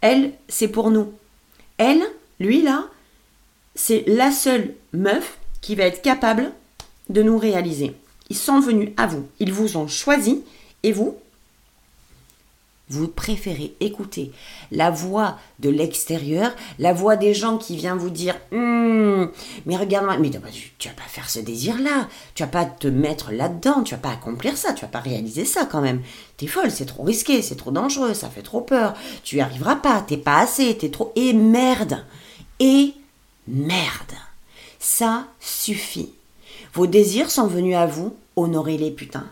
elle, 0.00 0.32
c'est 0.49 0.68
pour 0.68 0.90
nous. 0.90 1.12
Elle, 1.78 2.02
lui 2.38 2.62
là, 2.62 2.87
c'est 3.75 4.04
la 4.06 4.32
seule 4.32 4.75
meuf 4.92 5.38
qui 5.61 5.75
va 5.75 5.85
être 5.85 6.02
capable 6.02 6.52
de 7.11 7.23
nous 7.23 7.38
réaliser. 7.38 7.94
Ils 8.30 8.37
sont 8.37 8.61
venus 8.61 8.90
à 8.97 9.06
vous. 9.06 9.26
Ils 9.40 9.52
vous 9.52 9.76
ont 9.76 9.88
choisi 9.88 10.42
et 10.82 10.92
vous, 10.92 11.16
vous 12.90 13.06
préférez 13.06 13.75
écouter 13.78 14.32
la 14.73 14.90
voix 14.90 15.38
de 15.61 15.70
l'extérieur, 15.70 16.50
la 16.80 16.92
voix 16.92 17.16
des 17.16 17.35
gens 17.35 17.56
qui 17.56 17.76
viennent 17.76 17.97
vous 17.97 18.11
dire 18.11 18.35
hum, 18.52 19.30
Mais 19.64 19.76
regarde-moi, 19.76 20.18
mais 20.18 20.30
tu, 20.30 20.88
vas 20.88 20.94
pas 20.94 21.02
faire 21.09 21.30
ce 21.30 21.38
désir-là, 21.38 22.09
tu 22.35 22.42
vas 22.42 22.49
pas 22.49 22.64
te 22.64 22.88
mettre 22.88 23.32
là-dedans, 23.32 23.82
tu 23.82 23.94
vas 23.94 24.00
pas 24.00 24.11
accomplir 24.11 24.56
ça, 24.56 24.73
tu 24.73 24.82
vas 24.82 24.90
pas 24.90 24.99
réaliser 24.99 25.44
ça 25.44 25.66
quand 25.66 25.80
même. 25.80 26.02
T'es 26.37 26.49
folle, 26.49 26.73
c'est 26.73 26.87
trop 26.87 27.04
risqué, 27.04 27.42
c'est 27.42 27.54
trop 27.54 27.70
dangereux, 27.70 28.12
ça 28.12 28.28
fait 28.28 28.42
trop 28.42 28.61
peur, 28.61 28.94
tu 29.23 29.37
y 29.37 29.40
arriveras 29.40 29.76
pas, 29.76 30.02
t'es 30.06 30.16
pas 30.16 30.40
assez, 30.40 30.76
t'es 30.76 30.90
trop. 30.90 31.12
Et 31.14 31.32
merde 31.32 32.04
Et 32.59 32.94
merde 33.47 34.14
Ça 34.80 35.26
suffit. 35.38 36.11
Vos 36.75 36.87
désirs 36.87 37.30
sont 37.30 37.47
venus 37.47 37.76
à 37.76 37.87
vous, 37.87 38.16
honorez-les, 38.37 38.90
putain. 38.90 39.26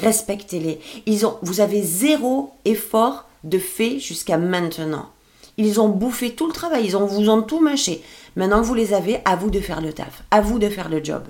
Respectez-les. 0.00 0.80
Ils 1.06 1.26
ont, 1.26 1.38
vous 1.42 1.60
avez 1.60 1.82
zéro 1.82 2.52
effort 2.64 3.26
de 3.44 3.58
fait 3.58 3.98
jusqu'à 3.98 4.38
maintenant. 4.38 5.10
Ils 5.56 5.80
ont 5.80 5.88
bouffé 5.88 6.34
tout 6.34 6.46
le 6.46 6.52
travail, 6.52 6.84
ils 6.86 6.96
ont, 6.96 7.06
vous 7.06 7.28
ont 7.28 7.42
tout 7.42 7.60
mâché. 7.60 8.02
Maintenant, 8.36 8.62
vous 8.62 8.74
les 8.74 8.94
avez, 8.94 9.20
à 9.24 9.34
vous 9.34 9.50
de 9.50 9.60
faire 9.60 9.80
le 9.80 9.92
taf, 9.92 10.22
à 10.30 10.40
vous 10.40 10.58
de 10.58 10.68
faire 10.68 10.88
le 10.88 11.02
job, 11.02 11.24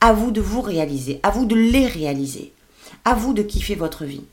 à 0.00 0.12
vous 0.12 0.30
de 0.30 0.40
vous 0.40 0.60
réaliser, 0.60 1.20
à 1.22 1.30
vous 1.30 1.46
de 1.46 1.56
les 1.56 1.86
réaliser, 1.86 2.52
à 3.04 3.14
vous 3.14 3.32
de 3.32 3.42
kiffer 3.42 3.74
votre 3.74 4.04
vie. 4.04 4.24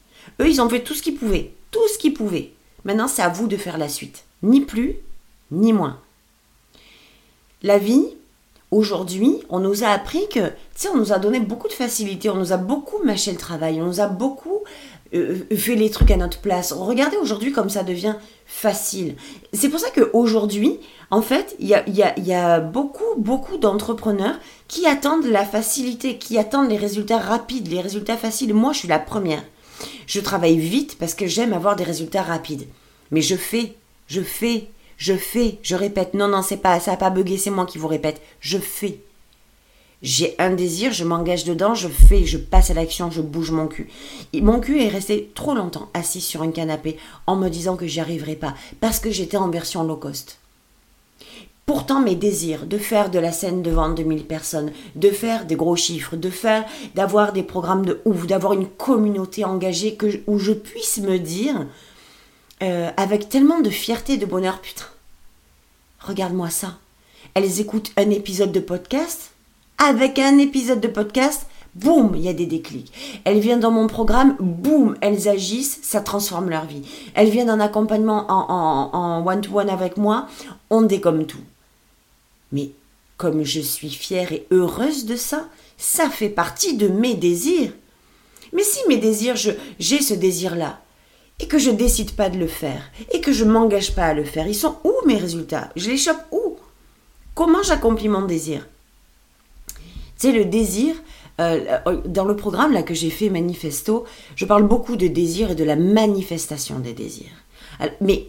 Eux, 0.42 0.50
ils 0.50 0.62
ont 0.62 0.70
fait 0.70 0.84
tout 0.84 0.94
ce 0.94 1.02
qu'ils 1.02 1.16
pouvaient, 1.16 1.52
tout 1.72 1.88
ce 1.94 1.98
qu'ils 1.98 2.14
pouvaient. 2.14 2.52
Maintenant, 2.84 3.08
c'est 3.08 3.22
à 3.22 3.30
vous 3.30 3.48
de 3.48 3.58
faire 3.58 3.78
la 3.78 3.88
suite. 3.88 4.24
Ni 4.44 4.62
plus, 4.62 4.98
ni 5.52 5.72
moins. 5.72 6.00
La 7.64 7.78
vie, 7.78 8.06
Aujourd'hui, 8.72 9.40
on 9.50 9.60
nous 9.60 9.84
a 9.84 9.88
appris 9.88 10.28
que, 10.30 10.40
tu 10.40 10.54
sais, 10.76 10.90
on 10.90 10.98
nous 10.98 11.12
a 11.12 11.18
donné 11.18 11.40
beaucoup 11.40 11.68
de 11.68 11.74
facilité, 11.74 12.30
on 12.30 12.36
nous 12.36 12.54
a 12.54 12.58
beaucoup 12.58 13.04
mâché 13.04 13.32
le 13.32 13.38
travail, 13.38 13.82
on 13.82 13.86
nous 13.86 14.00
a 14.00 14.08
beaucoup 14.08 14.60
euh, 15.16 15.40
fait 15.58 15.74
les 15.74 15.90
trucs 15.90 16.12
à 16.12 16.18
notre 16.18 16.40
place. 16.40 16.72
Regardez 16.72 17.18
aujourd'hui 17.18 17.52
comme 17.52 17.70
ça 17.70 17.82
devient 17.82 18.16
facile. 18.46 19.16
C'est 19.54 19.70
pour 19.70 19.80
ça 19.80 19.88
qu'aujourd'hui, 19.90 20.80
en 21.10 21.24
fait, 21.24 21.56
il 21.60 21.68
y 21.68 21.74
a, 21.74 21.84
y 21.90 22.34
a, 22.34 22.60
beaucoup, 22.60 23.16
beaucoup 23.18 23.58
d'entrepreneurs 23.58 24.38
qui 24.68 24.86
attendent 24.86 25.26
la 25.26 25.46
facilité, 25.46 26.20
qui 26.20 26.38
attendent 26.38 26.70
les 26.70 26.78
résultats 26.78 27.18
rapides, 27.18 27.70
les 27.70 27.82
résultats 27.82 28.18
faciles. 28.18 28.54
Moi, 28.54 28.74
je 28.74 28.80
suis 28.80 28.88
la 28.88 29.00
première. 29.00 29.44
Je 30.06 30.20
travaille 30.20 30.60
vite 30.60 30.98
parce 31.00 31.16
que 31.16 31.26
j'aime 31.26 31.54
avoir 31.54 31.76
des 31.76 31.84
résultats 31.84 32.22
rapides. 32.22 32.68
Mais 33.10 33.22
je 33.22 33.36
fais, 33.36 33.74
je 34.06 34.22
fais, 34.22 34.68
je 35.00 35.14
fais, 35.14 35.58
je 35.64 35.76
répète. 35.76 36.14
Non, 36.14 36.28
non, 36.28 36.44
c'est 36.44 36.58
pas, 36.58 36.80
ça 36.80 36.92
n'a 36.92 36.98
pas 36.98 37.10
bugué, 37.10 37.38
c'est 37.38 37.50
moi 37.50 37.66
qui 37.66 37.80
vous 37.80 37.88
répète. 37.88 38.22
Je 38.42 38.60
fais. 38.60 39.00
J'ai 40.02 40.36
un 40.40 40.52
désir, 40.52 40.94
je 40.94 41.04
m'engage 41.04 41.46
dedans, 41.46 41.74
je 41.74 41.88
fais, 41.88 42.26
je 42.26 42.38
passe 42.38 42.70
à 42.70 42.74
l'action, 42.74 43.10
je 43.10 43.22
bouge 43.22 43.52
mon 43.52 43.68
cul. 43.68 43.90
mon 44.34 44.60
cul 44.60 44.82
est 44.82 44.88
resté 44.88 45.32
trop 45.36 45.54
longtemps 45.54 45.90
assis 45.94 46.22
sur 46.22 46.42
un 46.42 46.52
canapé 46.52 46.98
en 47.28 47.36
me 47.36 47.50
disant 47.50 47.76
que 47.76 47.88
j'y 47.88 48.00
arriverais 48.00 48.38
pas 48.38 48.54
parce 48.80 49.00
que 49.00 49.12
j'étais 49.12 49.36
en 49.36 49.50
version 49.50 49.84
low 49.84 49.98
cost. 49.98 50.40
Pourtant, 51.66 52.02
mes 52.02 52.16
désirs 52.16 52.66
de 52.66 52.78
faire 52.78 53.12
de 53.12 53.20
la 53.20 53.32
scène 53.32 53.62
devant 53.62 53.90
2000 53.90 54.26
personnes, 54.26 54.72
de 54.96 55.10
faire 55.10 55.46
des 55.46 55.56
gros 55.56 55.76
chiffres, 55.76 56.16
de 56.16 56.30
faire, 56.30 56.66
d'avoir 56.96 57.32
des 57.34 57.44
programmes 57.44 57.86
de 57.86 58.02
ouf, 58.06 58.26
d'avoir 58.26 58.54
une 58.54 58.68
communauté 58.68 59.44
engagée 59.46 59.96
que, 59.96 60.22
où 60.28 60.40
je 60.40 60.54
puisse 60.54 60.98
me 60.98 61.20
dire, 61.20 61.68
euh, 62.62 62.90
avec 62.98 63.30
tellement 63.30 63.62
de 63.62 63.70
fierté 63.70 64.14
et 64.14 64.18
de 64.18 64.26
bonheur. 64.26 64.60
Putain, 64.62 64.86
regarde-moi 66.00 66.50
ça. 66.50 66.78
Elles 67.34 67.60
écoutent 67.60 67.92
un 67.98 68.10
épisode 68.10 68.52
de 68.52 68.60
podcast. 68.60 69.32
Avec 69.78 70.20
un 70.20 70.38
épisode 70.40 70.82
de 70.82 70.90
podcast, 70.90 71.46
boum, 71.74 72.12
il 72.16 72.24
y 72.24 72.28
a 72.28 72.34
des 72.34 72.46
déclics. 72.46 72.92
Elles 73.24 73.40
viennent 73.40 73.62
dans 73.62 73.72
mon 73.72 73.88
programme, 73.88 74.36
boum, 74.40 74.98
elles 75.00 75.30
agissent, 75.30 75.80
ça 75.84 76.02
transforme 76.02 76.50
leur 76.50 76.66
vie. 76.66 76.82
Elles 77.14 77.30
viennent 77.30 77.50
en 77.50 77.62
accompagnement 77.62 78.26
en 78.30 79.26
one-to-one 79.26 79.70
avec 79.70 79.96
moi, 79.96 80.28
on 80.70 80.82
décomme 80.82 81.26
tout. 81.26 81.40
Mais 82.52 82.72
comme 83.16 83.44
je 83.44 83.62
suis 83.62 83.90
fière 83.90 84.32
et 84.32 84.48
heureuse 84.52 85.06
de 85.06 85.16
ça, 85.16 85.48
ça 85.78 86.10
fait 86.10 86.30
partie 86.30 86.76
de 86.76 86.88
mes 86.88 87.16
désirs. 87.16 87.72
Mais 88.52 88.64
si 88.64 88.80
mes 88.88 88.98
désirs, 88.98 89.36
j'ai 89.38 90.02
ce 90.02 90.14
désir-là, 90.14 90.82
et 91.40 91.48
que 91.48 91.58
je 91.58 91.72
décide 91.72 92.12
pas 92.12 92.30
de 92.30 92.38
le 92.38 92.48
faire. 92.48 92.82
Et 93.12 93.22
que 93.22 93.32
je 93.32 93.46
m'engage 93.46 93.96
pas 93.96 94.06
à 94.06 94.14
le 94.14 94.24
faire, 94.24 94.48
ils 94.48 94.56
sont 94.56 94.78
où 94.84 94.94
mes 95.06 95.18
résultats? 95.18 95.70
Je 95.76 95.90
les 95.90 95.98
chope 95.98 96.22
où? 96.32 96.58
Comment 97.36 97.64
j'accomplis 97.64 98.10
mon 98.10 98.26
désir? 98.26 98.68
Tu 99.78 100.28
sais, 100.28 100.32
le 100.34 100.46
désir, 100.46 100.96
euh, 101.40 101.80
dans 102.06 102.26
le 102.26 102.36
programme 102.36 102.74
là 102.74 102.84
que 102.84 102.94
j'ai 102.94 103.10
fait 103.10 103.30
Manifesto, 103.30 104.04
je 104.36 104.46
parle 104.46 104.68
beaucoup 104.68 104.98
de 104.98 105.08
désir 105.08 105.52
et 105.52 105.56
de 105.56 105.64
la 105.64 105.78
manifestation 105.78 106.80
des 106.80 106.94
désirs. 106.94 107.32
Mais 108.02 108.28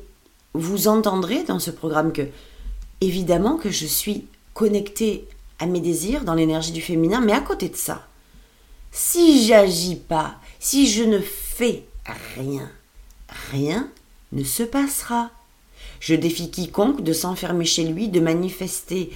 vous 0.55 0.87
entendrez 0.87 1.42
dans 1.42 1.59
ce 1.59 1.73
programme 1.73 2.12
que, 2.12 2.29
évidemment, 3.01 3.57
que 3.57 3.70
je 3.70 3.87
suis 3.87 4.27
connectée 4.55 5.27
à 5.59 5.66
mes 5.66 5.81
désirs 5.81 6.23
dans 6.25 6.35
l'énergie 6.35 6.73
du 6.73 6.81
féminin, 6.81 7.20
mais 7.20 7.33
à 7.33 7.40
côté 7.40 7.68
de 7.68 7.77
ça, 7.77 8.07
si 8.92 9.46
j'agis 9.46 9.96
pas, 9.96 10.37
si 10.61 10.88
je 10.88 11.03
ne 11.03 11.18
fais 11.18 11.85
rien, 12.37 12.70
rien 13.53 13.88
ne 14.33 14.45
se 14.45 14.62
passera. 14.62 15.31
Je 16.01 16.14
défie 16.14 16.51
quiconque 16.51 17.03
de 17.03 17.12
s'enfermer 17.12 17.64
chez 17.64 17.85
lui, 17.85 18.09
de 18.09 18.21
manifester 18.21 19.11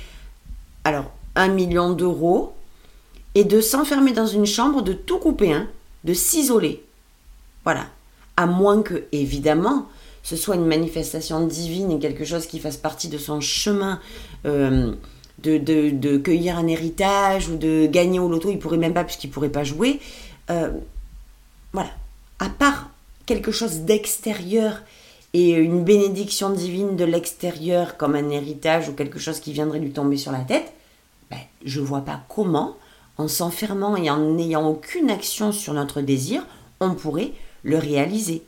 alors 0.85 1.11
un 1.35 1.49
million 1.49 1.93
d'euros 1.93 2.55
et 3.35 3.45
de 3.45 3.61
s'enfermer 3.61 4.13
dans 4.13 4.27
une 4.27 4.47
chambre, 4.47 4.83
de 4.83 4.93
tout 4.93 5.19
couper, 5.19 5.53
hein, 5.53 5.67
de 6.05 6.15
s'isoler. 6.15 6.85
Voilà. 7.65 7.87
À 8.37 8.47
moins 8.47 8.83
que, 8.83 9.05
évidemment, 9.13 9.89
ce 10.23 10.37
soit 10.37 10.57
une 10.57 10.67
manifestation 10.67 11.47
divine 11.47 11.91
et 11.93 11.99
quelque 11.99 12.25
chose 12.25 12.47
qui 12.47 12.59
fasse 12.59 12.77
partie 12.77 13.09
de 13.09 13.19
son 13.19 13.41
chemin 13.41 14.01
euh, 14.47 14.93
de, 15.43 15.59
de, 15.59 16.17
cueillir 16.17 16.59
un 16.59 16.67
héritage 16.67 17.49
ou 17.49 17.57
de 17.57 17.87
gagner 17.87 18.19
au 18.19 18.29
loto, 18.29 18.51
il 18.51 18.59
pourrait 18.59 18.79
même 18.79 18.95
pas 18.95 19.05
puisqu'il 19.05 19.31
pourrait 19.31 19.51
pas 19.51 19.65
jouer. 19.65 20.01
Euh, 20.51 20.71
voilà. 21.73 21.91
À 22.39 22.49
part 22.49 22.91
quelque 23.27 23.53
chose 23.53 23.81
d'extérieur 23.81 24.83
et 25.33 25.51
une 25.51 25.83
bénédiction 25.83 26.51
divine 26.51 26.97
de 26.97 27.05
l'extérieur 27.05 27.97
comme 27.97 28.15
un 28.15 28.31
héritage 28.31 28.89
ou 28.89 28.93
quelque 28.93 29.19
chose 29.19 29.41
qui 29.41 29.53
viendrait 29.53 29.81
lui 29.81 29.91
tomber 29.91 30.17
sur 30.17 30.33
la 30.33 30.41
tête, 30.41 30.73
ben, 31.31 31.41
je 31.65 31.81
ne 31.81 31.87
vois 31.87 32.03
pas 32.03 32.23
comment, 32.29 32.77
en 33.19 33.29
s'enfermant 33.29 33.97
et 33.97 34.11
en 34.11 34.19
n'ayant 34.19 34.69
aucune 34.69 35.11
action 35.11 35.53
sur 35.53 35.73
notre 35.75 36.01
désir, 36.01 36.47
on 36.81 36.95
pourrait 36.95 37.33
le 37.63 37.79
réaliser. 37.79 38.43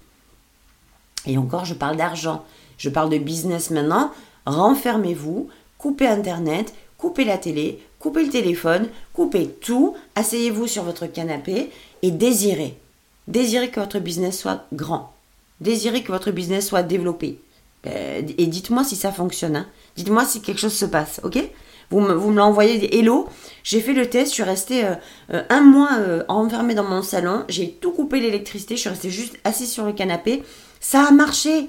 Et 1.26 1.38
encore, 1.38 1.64
je 1.64 1.74
parle 1.74 1.96
d'argent, 1.96 2.44
je 2.78 2.88
parle 2.88 3.10
de 3.10 3.18
business 3.18 3.70
maintenant. 3.70 4.12
Renfermez-vous, 4.44 5.48
coupez 5.78 6.06
Internet, 6.06 6.72
coupez 6.98 7.24
la 7.24 7.38
télé, 7.38 7.82
coupez 7.98 8.24
le 8.24 8.30
téléphone, 8.30 8.88
coupez 9.12 9.48
tout, 9.48 9.96
asseyez-vous 10.14 10.68
sur 10.68 10.84
votre 10.84 11.06
canapé 11.06 11.70
et 12.02 12.10
désirez. 12.12 12.78
Désirez 13.28 13.70
que 13.70 13.80
votre 13.80 13.98
business 13.98 14.38
soit 14.38 14.66
grand. 14.72 15.12
Désirez 15.60 16.02
que 16.02 16.12
votre 16.12 16.30
business 16.30 16.66
soit 16.66 16.82
développé. 16.82 17.38
Euh, 17.86 18.22
et 18.38 18.46
dites-moi 18.46 18.84
si 18.84 18.96
ça 18.96 19.12
fonctionne. 19.12 19.56
Hein. 19.56 19.66
Dites-moi 19.96 20.24
si 20.24 20.40
quelque 20.40 20.60
chose 20.60 20.74
se 20.74 20.84
passe, 20.84 21.20
ok? 21.24 21.38
Vous 21.90 22.00
me, 22.00 22.14
vous 22.14 22.30
me 22.30 22.36
l'envoyez, 22.36 22.98
hello, 22.98 23.28
j'ai 23.62 23.80
fait 23.80 23.92
le 23.92 24.10
test, 24.10 24.30
je 24.30 24.34
suis 24.34 24.42
restée 24.42 24.84
euh, 24.84 24.94
euh, 25.32 25.42
un 25.50 25.60
mois 25.60 25.90
enfermée 26.26 26.74
dans 26.74 26.82
mon 26.82 27.02
salon, 27.02 27.44
j'ai 27.48 27.70
tout 27.70 27.92
coupé 27.92 28.18
l'électricité, 28.18 28.74
je 28.74 28.80
suis 28.80 28.90
restée 28.90 29.10
juste 29.10 29.38
assise 29.44 29.70
sur 29.70 29.84
le 29.84 29.92
canapé. 29.92 30.42
Ça 30.80 31.06
a 31.06 31.10
marché 31.12 31.68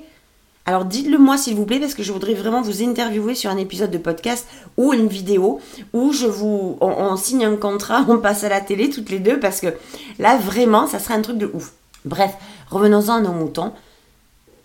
alors 0.67 0.83
dites-le 0.83 1.17
moi 1.17 1.37
s'il 1.37 1.55
vous 1.55 1.65
plaît 1.65 1.79
parce 1.79 1.93
que 1.93 2.03
je 2.03 2.11
voudrais 2.11 2.33
vraiment 2.33 2.61
vous 2.61 2.83
interviewer 2.83 3.35
sur 3.35 3.49
un 3.49 3.55
épisode 3.55 3.89
de 3.89 3.97
podcast 3.97 4.45
ou 4.75 4.93
une 4.93 5.07
vidéo 5.07 5.61
où 5.93 6.11
je 6.11 6.27
vous 6.27 6.77
on, 6.81 7.15
signe 7.15 7.45
un 7.45 7.55
contrat, 7.55 8.05
on 8.09 8.17
passe 8.17 8.43
à 8.43 8.49
la 8.49 8.59
télé 8.59 8.89
toutes 8.89 9.09
les 9.09 9.19
deux 9.19 9.39
parce 9.39 9.61
que 9.61 9.73
là 10.19 10.37
vraiment 10.37 10.85
ça 10.85 10.99
serait 10.99 11.13
un 11.13 11.21
truc 11.21 11.37
de 11.37 11.49
ouf. 11.53 11.71
Bref, 12.03 12.33
revenons-en 12.69 13.13
à 13.13 13.21
nos 13.21 13.31
moutons. 13.31 13.71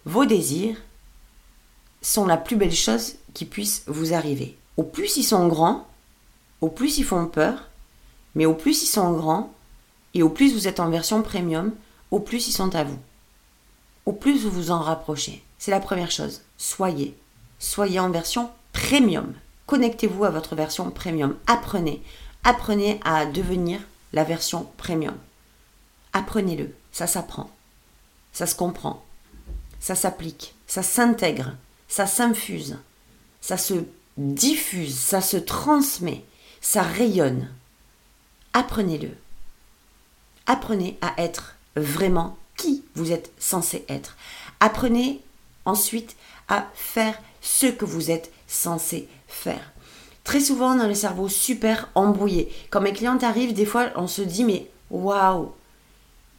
Vos 0.04 0.24
désirs 0.24 0.76
sont 2.00 2.26
la 2.26 2.36
plus 2.36 2.56
belle 2.56 2.74
chose 2.74 3.14
qui 3.32 3.44
puisse 3.44 3.84
vous 3.86 4.12
arriver. 4.12 4.56
Au 4.76 4.82
plus 4.82 5.16
ils 5.18 5.22
sont 5.22 5.46
grands, 5.46 5.86
au 6.60 6.68
plus 6.68 6.98
ils 6.98 7.04
font 7.04 7.26
peur, 7.26 7.68
mais 8.34 8.44
au 8.44 8.54
plus 8.54 8.82
ils 8.82 8.86
sont 8.86 9.12
grands, 9.12 9.52
et 10.14 10.24
au 10.24 10.30
plus 10.30 10.52
vous 10.52 10.66
êtes 10.66 10.80
en 10.80 10.90
version 10.90 11.22
premium, 11.22 11.70
au 12.10 12.18
plus 12.18 12.48
ils 12.48 12.52
sont 12.52 12.74
à 12.74 12.82
vous. 12.82 12.98
Au 14.04 14.12
plus 14.12 14.36
vous 14.40 14.50
vous 14.50 14.72
en 14.72 14.80
rapprochez. 14.80 15.44
C'est 15.62 15.70
la 15.70 15.78
première 15.78 16.10
chose. 16.10 16.40
Soyez. 16.58 17.16
Soyez 17.60 18.00
en 18.00 18.10
version 18.10 18.50
premium. 18.72 19.32
Connectez-vous 19.66 20.24
à 20.24 20.30
votre 20.30 20.56
version 20.56 20.90
premium. 20.90 21.36
Apprenez. 21.46 22.02
Apprenez 22.42 22.98
à 23.04 23.26
devenir 23.26 23.78
la 24.12 24.24
version 24.24 24.68
premium. 24.76 25.14
Apprenez-le. 26.12 26.74
Ça 26.90 27.06
s'apprend. 27.06 27.48
Ça 28.32 28.46
se 28.46 28.56
comprend. 28.56 29.04
Ça 29.78 29.94
s'applique. 29.94 30.56
Ça 30.66 30.82
s'intègre. 30.82 31.52
Ça 31.86 32.08
s'infuse. 32.08 32.78
Ça 33.40 33.56
se 33.56 33.84
diffuse. 34.16 34.98
Ça 34.98 35.20
se 35.20 35.36
transmet. 35.36 36.24
Ça 36.60 36.82
rayonne. 36.82 37.48
Apprenez-le. 38.52 39.16
Apprenez 40.46 40.98
à 41.02 41.14
être 41.18 41.54
vraiment 41.76 42.36
qui 42.56 42.82
vous 42.96 43.12
êtes 43.12 43.30
censé 43.38 43.84
être. 43.88 44.16
Apprenez 44.58 45.22
ensuite 45.64 46.16
à 46.48 46.66
faire 46.74 47.14
ce 47.40 47.66
que 47.66 47.84
vous 47.84 48.10
êtes 48.10 48.32
censé 48.46 49.08
faire. 49.26 49.72
Très 50.24 50.40
souvent, 50.40 50.76
dans 50.76 50.86
le 50.86 50.94
cerveau 50.94 51.28
super 51.28 51.88
embrouillé. 51.94 52.48
Quand 52.70 52.80
mes 52.80 52.92
clientes 52.92 53.24
arrivent, 53.24 53.54
des 53.54 53.66
fois, 53.66 53.86
on 53.96 54.06
se 54.06 54.22
dit 54.22 54.44
mais 54.44 54.70
waouh, 54.90 55.52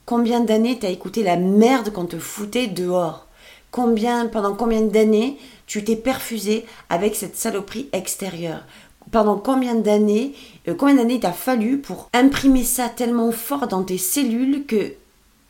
combien 0.06 0.40
d'années 0.40 0.80
t'as 0.80 0.90
écouté 0.90 1.24
la 1.24 1.36
merde 1.36 1.92
qu'on 1.92 2.06
te 2.06 2.20
foutait 2.20 2.68
dehors? 2.68 3.28
Combien, 3.72 4.28
pendant 4.28 4.54
combien 4.54 4.82
d'années 4.82 5.38
tu 5.66 5.84
t'es 5.84 5.96
perfusé 5.96 6.66
avec 6.90 7.16
cette 7.16 7.36
saloperie 7.36 7.90
extérieure? 7.92 8.64
Pendant 9.12 9.38
combien 9.38 9.76
d'années, 9.76 10.34
euh, 10.68 10.76
combien 10.76 10.96
d'années 10.96 11.20
t'a 11.20 11.34
fallu 11.34 11.80
pour 11.80 12.10
imprimer 12.14 12.64
ça 12.64 12.88
tellement 12.88 13.32
fort 13.32 13.68
dans 13.68 13.84
tes 13.84 13.98
cellules 13.98 14.66
que 14.66 14.94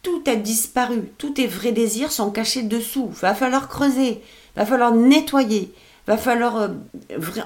tout 0.03 0.21
a 0.27 0.35
disparu, 0.35 1.11
tous 1.17 1.31
tes 1.31 1.47
vrais 1.47 1.71
désirs 1.71 2.11
sont 2.11 2.29
cachés 2.29 2.61
dessous. 2.61 3.09
Va 3.21 3.33
falloir 3.33 3.67
creuser, 3.67 4.21
va 4.55 4.65
falloir 4.65 4.93
nettoyer, 4.93 5.73
va 6.05 6.17
falloir 6.17 6.57
euh, 6.57 6.67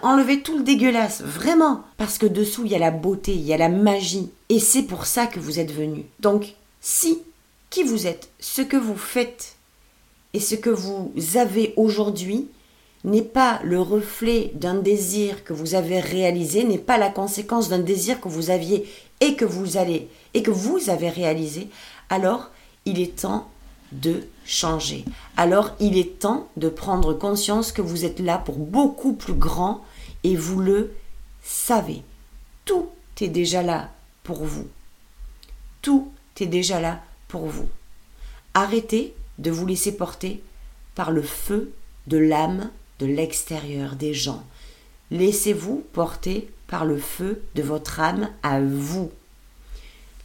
enlever 0.02 0.42
tout 0.42 0.58
le 0.58 0.64
dégueulasse, 0.64 1.22
vraiment, 1.22 1.84
parce 1.98 2.18
que 2.18 2.26
dessous 2.26 2.66
il 2.66 2.72
y 2.72 2.76
a 2.76 2.80
la 2.80 2.92
beauté, 2.92 3.34
il 3.34 3.44
y 3.44 3.54
a 3.54 3.58
la 3.58 3.70
magie, 3.70 4.32
et 4.50 4.60
c'est 4.60 4.84
pour 4.84 5.06
ça 5.06 5.28
que 5.28 5.40
vous 5.40 5.60
êtes 5.60 5.72
venu. 5.72 6.06
Donc, 6.20 6.56
si 6.82 7.20
qui 7.70 7.84
vous 7.84 8.08
êtes, 8.08 8.30
ce 8.40 8.62
que 8.62 8.78
vous 8.78 8.98
faites 8.98 9.56
et 10.34 10.40
ce 10.40 10.56
que 10.56 10.70
vous 10.70 11.14
avez 11.36 11.74
aujourd'hui 11.78 12.48
n'est 13.04 13.22
pas 13.22 13.60
le 13.64 13.80
reflet 13.80 14.52
d'un 14.56 14.76
désir 14.76 15.44
que 15.44 15.54
vous 15.54 15.76
avez 15.76 16.00
réalisé, 16.00 16.64
n'est 16.64 16.78
pas 16.78 16.98
la 16.98 17.10
conséquence 17.10 17.70
d'un 17.70 17.80
désir 17.80 18.20
que 18.20 18.28
vous 18.28 18.50
aviez 18.50 18.88
et 19.22 19.36
que 19.36 19.46
vous 19.46 19.78
allez 19.78 20.08
et 20.34 20.44
que 20.44 20.52
vous 20.52 20.90
avez 20.90 21.10
réalisé, 21.10 21.68
alors 22.10 22.50
il 22.86 23.00
est 23.00 23.22
temps 23.22 23.50
de 23.92 24.28
changer. 24.46 25.06
Alors 25.36 25.76
il 25.80 25.98
est 25.98 26.20
temps 26.20 26.48
de 26.58 26.70
prendre 26.70 27.14
conscience 27.14 27.72
que 27.72 27.82
vous 27.82 28.06
êtes 28.06 28.20
là 28.20 28.38
pour 28.38 28.58
beaucoup 28.58 29.14
plus 29.14 29.34
grand 29.34 29.84
et 30.24 30.36
vous 30.36 30.60
le 30.60 30.94
savez. 31.44 32.04
Tout 32.66 32.90
est 33.22 33.28
déjà 33.30 33.62
là 33.64 33.90
pour 34.24 34.44
vous. 34.44 34.68
Tout 35.82 36.12
est 36.40 36.48
déjà 36.48 36.80
là 36.80 37.02
pour 37.28 37.46
vous. 37.48 37.68
Arrêtez 38.54 39.14
de 39.40 39.52
vous 39.52 39.66
laisser 39.66 39.96
porter 39.96 40.44
par 40.96 41.12
le 41.12 41.22
feu 41.22 41.72
de 42.08 42.18
l'âme 42.18 42.70
de 43.00 43.06
l'extérieur 43.06 43.96
des 43.96 44.14
gens. 44.14 44.44
Laissez-vous 45.12 45.86
porter 45.94 46.50
par 46.68 46.86
le 46.86 46.98
feu 46.98 47.42
de 47.56 47.62
votre 47.62 48.00
âme 48.00 48.30
à 48.44 48.60
vous. 48.62 49.12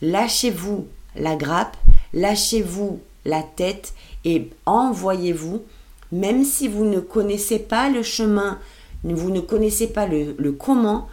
Lâchez-vous 0.01 0.88
la 1.16 1.37
grappe, 1.37 1.77
lâchez-vous 2.12 3.01
la 3.25 3.42
tête 3.42 3.94
et 4.25 4.51
envoyez-vous, 4.66 5.62
même 6.11 6.44
si 6.44 6.68
vous 6.68 6.85
ne 6.85 7.01
connaissez 7.01 7.59
pas 7.59 7.88
le 7.88 8.03
chemin, 8.03 8.59
vous 9.05 9.31
ne 9.31 9.40
connaissez 9.40 9.88
pas 9.88 10.07
le, 10.07 10.53
comment, 10.53 11.09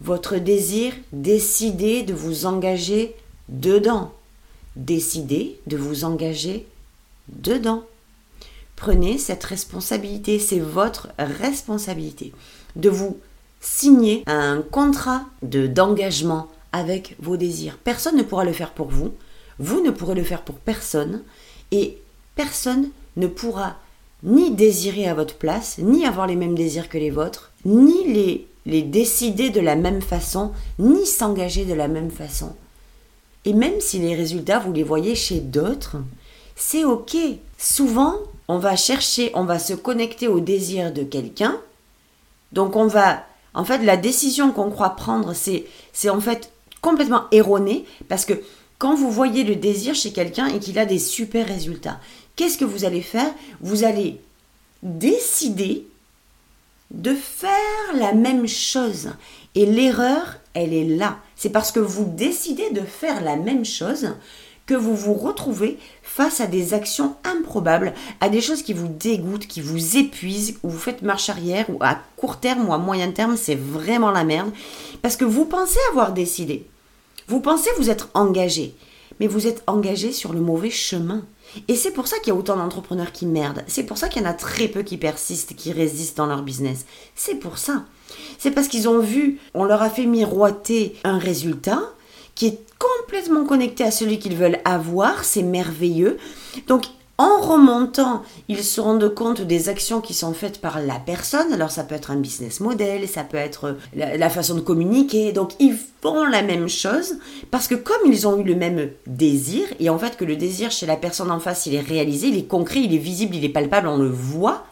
votre 0.00 0.36
désir, 0.36 0.92
décidez 1.12 2.02
de 2.02 2.14
vous 2.14 2.46
engager 2.46 3.14
dedans. 3.48 4.12
Décidez 4.76 5.58
de 5.66 5.76
vous 5.76 6.04
engager 6.04 6.66
dedans. 7.28 7.82
Prenez 8.76 9.18
cette 9.18 9.44
responsabilité, 9.44 10.38
c'est 10.38 10.58
votre 10.58 11.08
responsabilité 11.18 12.32
de 12.76 12.88
vous 12.88 13.18
signer 13.60 14.22
un 14.26 14.62
contrat 14.62 15.26
de 15.42 15.66
d'engagement 15.66 16.48
avec 16.72 17.16
vos 17.20 17.36
désirs. 17.36 17.78
Personne 17.82 18.16
ne 18.16 18.22
pourra 18.22 18.44
le 18.44 18.52
faire 18.52 18.72
pour 18.72 18.88
vous, 18.88 19.12
vous 19.60 19.80
ne 19.80 19.90
pourrez 19.90 20.14
le 20.14 20.24
faire 20.24 20.42
pour 20.42 20.56
personne 20.56 21.22
et 21.70 21.98
personne 22.34 22.90
ne 23.16 23.26
pourra 23.26 23.76
ni 24.22 24.50
désirer 24.50 25.06
à 25.06 25.14
votre 25.14 25.36
place, 25.36 25.78
ni 25.78 26.04
avoir 26.04 26.26
les 26.26 26.36
mêmes 26.36 26.54
désirs 26.54 26.88
que 26.88 26.98
les 26.98 27.10
vôtres, 27.10 27.52
ni 27.64 28.12
les, 28.12 28.46
les 28.66 28.82
décider 28.82 29.50
de 29.50 29.60
la 29.60 29.76
même 29.76 30.02
façon, 30.02 30.52
ni 30.78 31.06
s'engager 31.06 31.64
de 31.64 31.74
la 31.74 31.88
même 31.88 32.10
façon. 32.10 32.54
Et 33.44 33.52
même 33.52 33.80
si 33.80 33.98
les 33.98 34.14
résultats, 34.14 34.58
vous 34.58 34.72
les 34.72 34.82
voyez 34.82 35.14
chez 35.14 35.40
d'autres, 35.40 35.96
c'est 36.56 36.84
ok. 36.84 37.16
Souvent, 37.56 38.16
on 38.48 38.58
va 38.58 38.76
chercher, 38.76 39.30
on 39.34 39.44
va 39.44 39.58
se 39.58 39.72
connecter 39.72 40.28
au 40.28 40.40
désir 40.40 40.92
de 40.92 41.02
quelqu'un. 41.02 41.58
Donc 42.52 42.76
on 42.76 42.86
va, 42.86 43.24
en 43.54 43.64
fait, 43.64 43.78
la 43.78 43.96
décision 43.96 44.52
qu'on 44.52 44.70
croit 44.70 44.96
prendre, 44.96 45.34
c'est, 45.34 45.64
en 46.10 46.20
fait 46.20 46.50
complètement 46.82 47.24
erroné 47.30 47.84
parce 48.08 48.24
que 48.24 48.34
quand 48.80 48.94
vous 48.94 49.10
voyez 49.10 49.44
le 49.44 49.56
désir 49.56 49.94
chez 49.94 50.10
quelqu'un 50.10 50.46
et 50.46 50.58
qu'il 50.58 50.78
a 50.78 50.86
des 50.86 50.98
super 50.98 51.46
résultats, 51.46 52.00
qu'est-ce 52.34 52.56
que 52.56 52.64
vous 52.64 52.86
allez 52.86 53.02
faire? 53.02 53.30
Vous 53.60 53.84
allez 53.84 54.18
décider 54.82 55.86
de 56.90 57.14
faire 57.14 57.52
la 57.94 58.14
même 58.14 58.48
chose. 58.48 59.10
Et 59.54 59.66
l'erreur, 59.66 60.38
elle 60.54 60.72
est 60.72 60.96
là. 60.96 61.18
C'est 61.36 61.50
parce 61.50 61.72
que 61.72 61.78
vous 61.78 62.06
décidez 62.06 62.70
de 62.70 62.80
faire 62.80 63.22
la 63.22 63.36
même 63.36 63.66
chose 63.66 64.14
que 64.64 64.74
vous 64.74 64.96
vous 64.96 65.14
retrouvez 65.14 65.76
face 66.02 66.40
à 66.40 66.46
des 66.46 66.72
actions 66.72 67.16
improbables, 67.24 67.92
à 68.22 68.30
des 68.30 68.40
choses 68.40 68.62
qui 68.62 68.72
vous 68.72 68.88
dégoûtent, 68.88 69.46
qui 69.46 69.60
vous 69.60 69.98
épuisent, 69.98 70.58
où 70.62 70.70
vous 70.70 70.78
faites 70.78 71.02
marche 71.02 71.28
arrière, 71.28 71.66
ou 71.68 71.76
à 71.82 71.98
court 72.16 72.38
terme 72.40 72.66
ou 72.66 72.72
à 72.72 72.78
moyen 72.78 73.10
terme, 73.10 73.36
c'est 73.36 73.56
vraiment 73.56 74.10
la 74.10 74.24
merde, 74.24 74.52
parce 75.02 75.16
que 75.16 75.26
vous 75.26 75.44
pensez 75.44 75.78
avoir 75.90 76.12
décidé. 76.12 76.69
Vous 77.30 77.38
pensez 77.38 77.70
vous 77.78 77.90
être 77.90 78.08
engagé, 78.14 78.74
mais 79.20 79.28
vous 79.28 79.46
êtes 79.46 79.62
engagé 79.68 80.10
sur 80.10 80.32
le 80.32 80.40
mauvais 80.40 80.68
chemin. 80.68 81.24
Et 81.68 81.76
c'est 81.76 81.92
pour 81.92 82.08
ça 82.08 82.18
qu'il 82.18 82.26
y 82.26 82.30
a 82.32 82.34
autant 82.34 82.56
d'entrepreneurs 82.56 83.12
qui 83.12 83.24
merdent. 83.24 83.62
C'est 83.68 83.84
pour 83.84 83.98
ça 83.98 84.08
qu'il 84.08 84.20
y 84.20 84.26
en 84.26 84.28
a 84.28 84.34
très 84.34 84.66
peu 84.66 84.82
qui 84.82 84.96
persistent, 84.96 85.54
qui 85.54 85.70
résistent 85.70 86.16
dans 86.16 86.26
leur 86.26 86.42
business. 86.42 86.86
C'est 87.14 87.36
pour 87.36 87.58
ça. 87.58 87.84
C'est 88.40 88.50
parce 88.50 88.66
qu'ils 88.66 88.88
ont 88.88 88.98
vu, 88.98 89.38
on 89.54 89.62
leur 89.62 89.80
a 89.80 89.90
fait 89.90 90.06
miroiter 90.06 90.96
un 91.04 91.18
résultat, 91.18 91.80
qui 92.34 92.46
est 92.46 92.58
complètement 92.80 93.44
connecté 93.44 93.84
à 93.84 93.92
celui 93.92 94.18
qu'ils 94.18 94.34
veulent 94.34 94.58
avoir, 94.64 95.22
c'est 95.22 95.44
merveilleux. 95.44 96.18
Donc 96.66 96.86
en 97.20 97.38
remontant, 97.38 98.22
ils 98.48 98.64
se 98.64 98.80
rendent 98.80 99.14
compte 99.14 99.42
des 99.42 99.68
actions 99.68 100.00
qui 100.00 100.14
sont 100.14 100.32
faites 100.32 100.58
par 100.58 100.80
la 100.80 100.98
personne. 100.98 101.52
Alors 101.52 101.70
ça 101.70 101.84
peut 101.84 101.94
être 101.94 102.10
un 102.10 102.16
business 102.16 102.60
model, 102.60 103.06
ça 103.06 103.24
peut 103.24 103.36
être 103.36 103.76
la, 103.94 104.30
façon 104.30 104.54
de 104.54 104.60
communiquer. 104.60 105.32
Donc 105.32 105.52
ils 105.58 105.76
font 106.00 106.24
la 106.24 106.40
même 106.40 106.66
chose 106.66 107.18
parce 107.50 107.68
que 107.68 107.74
comme 107.74 108.00
ils 108.06 108.26
ont 108.26 108.38
eu 108.38 108.44
le 108.44 108.54
même 108.54 108.88
désir, 109.06 109.66
et 109.80 109.90
en 109.90 109.98
fait 109.98 110.16
que 110.16 110.24
le 110.24 110.34
désir 110.34 110.70
chez 110.70 110.86
la 110.86 110.96
personne 110.96 111.30
en 111.30 111.40
face, 111.40 111.66
il 111.66 111.74
est 111.74 111.80
réalisé, 111.80 112.28
il 112.28 112.38
est 112.38 112.46
concret, 112.46 112.80
il 112.80 112.94
est 112.94 112.98
visible, 112.98 113.36
il 113.36 113.44
est 113.44 113.50
palpable, 113.50 113.88
on 113.88 113.98
le 113.98 114.08
voit, 114.08 114.64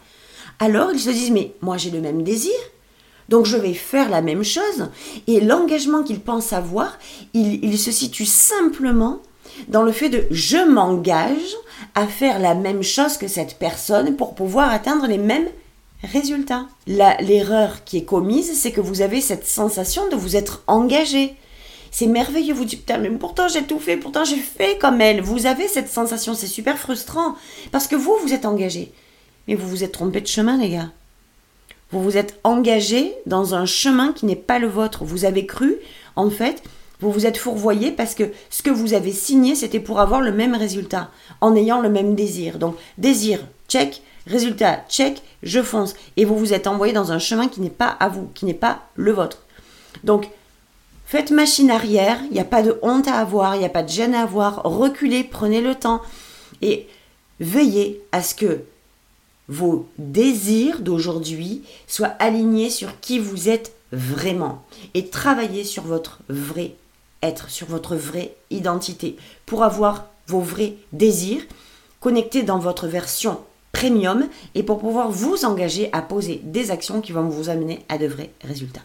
alors 0.57 0.91
ils 0.91 0.99
se 0.99 1.11
disent 1.11 1.29
mais 1.29 1.53
moi 1.61 1.77
j'ai 1.77 1.91
le 1.91 2.01
même 2.01 2.23
désir, 2.23 2.55
donc 3.29 3.45
je 3.45 3.57
vais 3.57 3.75
faire 3.75 4.09
la 4.09 4.23
même 4.23 4.43
chose. 4.43 4.89
Et 5.27 5.39
l'engagement 5.39 6.01
qu'il 6.01 6.19
pense 6.19 6.51
avoir, 6.51 6.97
il, 7.35 7.77
se 7.77 7.91
situe 7.91 8.25
simplement 8.25 9.21
dans 9.67 9.83
le 9.83 9.91
fait 9.91 10.09
de 10.09 10.25
je 10.31 10.57
m'engage 10.57 11.55
à 11.95 12.07
faire 12.07 12.39
la 12.39 12.55
même 12.55 12.83
chose 12.83 13.17
que 13.17 13.27
cette 13.27 13.57
personne 13.59 14.15
pour 14.15 14.35
pouvoir 14.35 14.71
atteindre 14.71 15.07
les 15.07 15.17
mêmes 15.17 15.47
résultats. 16.03 16.67
L'erreur 16.87 17.83
qui 17.83 17.97
est 17.97 18.05
commise, 18.05 18.57
c'est 18.57 18.71
que 18.71 18.81
vous 18.81 19.01
avez 19.01 19.21
cette 19.21 19.45
sensation 19.45 20.07
de 20.09 20.15
vous 20.15 20.35
être 20.35 20.63
engagé. 20.67 21.35
C'est 21.91 22.07
merveilleux, 22.07 22.53
vous 22.53 22.65
dites, 22.65 22.81
putain, 22.81 22.99
mais 22.99 23.09
pourtant 23.09 23.47
j'ai 23.47 23.63
tout 23.63 23.79
fait, 23.79 23.97
pourtant 23.97 24.23
j'ai 24.23 24.37
fait 24.37 24.77
comme 24.77 25.01
elle. 25.01 25.21
Vous 25.21 25.45
avez 25.45 25.67
cette 25.67 25.89
sensation, 25.89 26.33
c'est 26.33 26.47
super 26.47 26.77
frustrant. 26.77 27.35
Parce 27.71 27.87
que 27.87 27.95
vous, 27.95 28.15
vous 28.21 28.33
êtes 28.33 28.45
engagé. 28.45 28.91
Mais 29.47 29.55
vous 29.55 29.67
vous 29.67 29.83
êtes 29.83 29.93
trompé 29.93 30.21
de 30.21 30.27
chemin, 30.27 30.57
les 30.57 30.69
gars. 30.69 30.91
Vous 31.91 32.03
vous 32.03 32.17
êtes 32.17 32.39
engagé 32.43 33.15
dans 33.25 33.55
un 33.55 33.65
chemin 33.65 34.13
qui 34.13 34.27
n'est 34.27 34.35
pas 34.35 34.59
le 34.59 34.67
vôtre. 34.67 35.03
Vous 35.03 35.25
avez 35.25 35.47
cru, 35.47 35.77
en 36.15 36.29
fait, 36.29 36.61
vous 36.99 37.11
vous 37.11 37.25
êtes 37.25 37.37
fourvoyé 37.37 37.91
parce 37.91 38.15
que 38.15 38.31
ce 38.49 38.61
que 38.61 38.69
vous 38.69 38.93
avez 38.93 39.11
signé, 39.11 39.55
c'était 39.55 39.79
pour 39.79 39.99
avoir 39.99 40.21
le 40.21 40.31
même 40.31 40.55
résultat, 40.55 41.09
en 41.41 41.55
ayant 41.55 41.81
le 41.81 41.89
même 41.89 42.15
désir. 42.15 42.59
Donc, 42.59 42.75
désir, 42.97 43.39
check, 43.67 44.01
résultat, 44.27 44.83
check, 44.89 45.21
je 45.43 45.61
fonce. 45.61 45.95
Et 46.17 46.25
vous 46.25 46.37
vous 46.37 46.53
êtes 46.53 46.67
envoyé 46.67 46.93
dans 46.93 47.11
un 47.11 47.19
chemin 47.19 47.47
qui 47.47 47.61
n'est 47.61 47.69
pas 47.69 47.87
à 47.99 48.09
vous, 48.09 48.29
qui 48.33 48.45
n'est 48.45 48.53
pas 48.53 48.81
le 48.95 49.13
vôtre. 49.13 49.43
Donc, 50.03 50.29
Faites 51.09 51.31
machine 51.31 51.71
arrière, 51.71 52.19
il 52.25 52.33
n'y 52.33 52.39
a 52.39 52.45
pas 52.45 52.61
de 52.61 52.77
honte 52.83 53.07
à 53.07 53.15
avoir, 53.15 53.55
il 53.55 53.59
n'y 53.61 53.65
a 53.65 53.69
pas 53.69 53.81
de 53.81 53.89
gêne 53.89 54.13
à 54.13 54.21
avoir. 54.21 54.61
Reculez, 54.63 55.23
prenez 55.23 55.59
le 55.59 55.73
temps 55.73 56.03
et 56.61 56.87
veillez 57.39 58.03
à 58.11 58.21
ce 58.21 58.35
que 58.35 58.61
vos 59.47 59.89
désirs 59.97 60.81
d'aujourd'hui 60.81 61.63
soient 61.87 62.13
alignés 62.19 62.69
sur 62.69 62.99
qui 62.99 63.17
vous 63.17 63.49
êtes 63.49 63.73
vraiment 63.91 64.63
et 64.93 65.07
travaillez 65.07 65.63
sur 65.63 65.81
votre 65.81 66.19
vrai 66.29 66.75
être, 67.21 67.49
sur 67.49 67.67
votre 67.67 67.95
vraie 67.95 68.35
identité 68.49 69.17
pour 69.45 69.63
avoir 69.63 70.05
vos 70.27 70.41
vrais 70.41 70.75
désirs 70.93 71.41
connectés 71.99 72.43
dans 72.43 72.59
votre 72.59 72.87
version 72.87 73.39
premium 73.71 74.27
et 74.55 74.63
pour 74.63 74.79
pouvoir 74.79 75.11
vous 75.11 75.45
engager 75.45 75.89
à 75.93 76.01
poser 76.01 76.41
des 76.43 76.71
actions 76.71 77.01
qui 77.01 77.11
vont 77.11 77.27
vous 77.27 77.49
amener 77.49 77.85
à 77.89 77.97
de 77.97 78.07
vrais 78.07 78.31
résultats. 78.43 78.81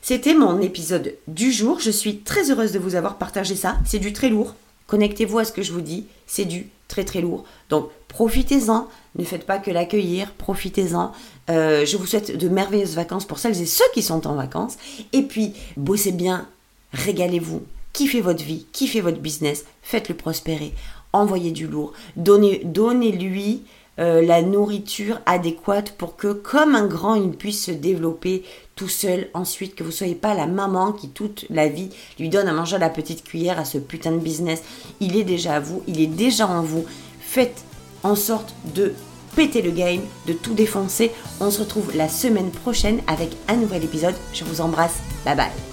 C'était 0.00 0.34
mon 0.34 0.60
épisode 0.60 1.14
du 1.28 1.52
jour. 1.52 1.78
Je 1.80 1.90
suis 1.90 2.18
très 2.18 2.50
heureuse 2.50 2.72
de 2.72 2.78
vous 2.78 2.94
avoir 2.94 3.16
partagé 3.18 3.54
ça. 3.54 3.76
C'est 3.84 3.98
du 3.98 4.12
très 4.12 4.30
lourd. 4.30 4.54
Connectez-vous 4.88 5.38
à 5.38 5.44
ce 5.44 5.52
que 5.52 5.62
je 5.62 5.72
vous 5.72 5.80
dis. 5.80 6.06
C'est 6.26 6.44
du 6.44 6.68
très 6.88 7.04
très 7.04 7.20
lourd. 7.20 7.44
Donc 7.68 7.88
profitez-en. 8.08 8.88
Ne 9.16 9.24
faites 9.24 9.46
pas 9.46 9.58
que 9.58 9.70
l'accueillir. 9.70 10.32
Profitez-en. 10.32 11.12
Euh, 11.50 11.86
je 11.86 11.96
vous 11.96 12.06
souhaite 12.06 12.36
de 12.36 12.48
merveilleuses 12.48 12.94
vacances 12.94 13.24
pour 13.24 13.38
celles 13.38 13.60
et 13.60 13.66
ceux 13.66 13.84
qui 13.94 14.02
sont 14.02 14.26
en 14.26 14.34
vacances. 14.34 14.76
Et 15.12 15.22
puis, 15.22 15.54
bossez 15.76 16.12
bien. 16.12 16.48
Régalez-vous. 16.92 17.62
Kiffez 17.92 18.20
votre 18.20 18.44
vie. 18.44 18.66
Kiffez 18.72 19.00
votre 19.00 19.20
business. 19.20 19.64
Faites-le 19.82 20.14
prospérer. 20.14 20.72
Envoyez 21.12 21.50
du 21.50 21.66
lourd. 21.66 21.92
Donnez-lui. 22.16 22.64
donnez 22.64 23.12
lui 23.12 23.62
euh, 23.98 24.22
la 24.22 24.40
nourriture 24.40 25.20
adéquate 25.26 25.92
pour 25.92 26.16
que, 26.16 26.32
comme 26.32 26.74
un 26.74 26.86
grand, 26.86 27.14
il 27.14 27.32
puisse 27.32 27.66
se 27.66 27.70
développer 27.70 28.42
tout 28.74 28.88
seul. 28.88 29.28
Ensuite, 29.34 29.74
que 29.74 29.82
vous 29.82 29.90
ne 29.90 29.94
soyez 29.94 30.14
pas 30.14 30.34
la 30.34 30.46
maman 30.46 30.92
qui, 30.92 31.10
toute 31.10 31.44
la 31.50 31.68
vie, 31.68 31.90
lui 32.18 32.30
donne 32.30 32.48
à 32.48 32.54
manger 32.54 32.76
à 32.76 32.78
la 32.78 32.88
petite 32.88 33.22
cuillère 33.22 33.58
à 33.58 33.66
ce 33.66 33.78
putain 33.78 34.12
de 34.12 34.18
business. 34.18 34.62
Il 35.00 35.16
est 35.16 35.24
déjà 35.24 35.56
à 35.56 35.60
vous, 35.60 35.82
il 35.86 36.00
est 36.00 36.06
déjà 36.06 36.46
en 36.48 36.62
vous. 36.62 36.86
Faites 37.20 37.64
en 38.02 38.14
sorte 38.14 38.54
de 38.74 38.94
péter 39.36 39.60
le 39.60 39.70
game, 39.70 40.00
de 40.26 40.32
tout 40.32 40.54
défoncer. 40.54 41.10
On 41.40 41.50
se 41.50 41.60
retrouve 41.60 41.94
la 41.94 42.08
semaine 42.08 42.50
prochaine 42.50 43.00
avec 43.06 43.30
un 43.48 43.56
nouvel 43.56 43.84
épisode. 43.84 44.14
Je 44.32 44.44
vous 44.44 44.62
embrasse. 44.62 45.00
Bye 45.24 45.36
bye. 45.36 45.71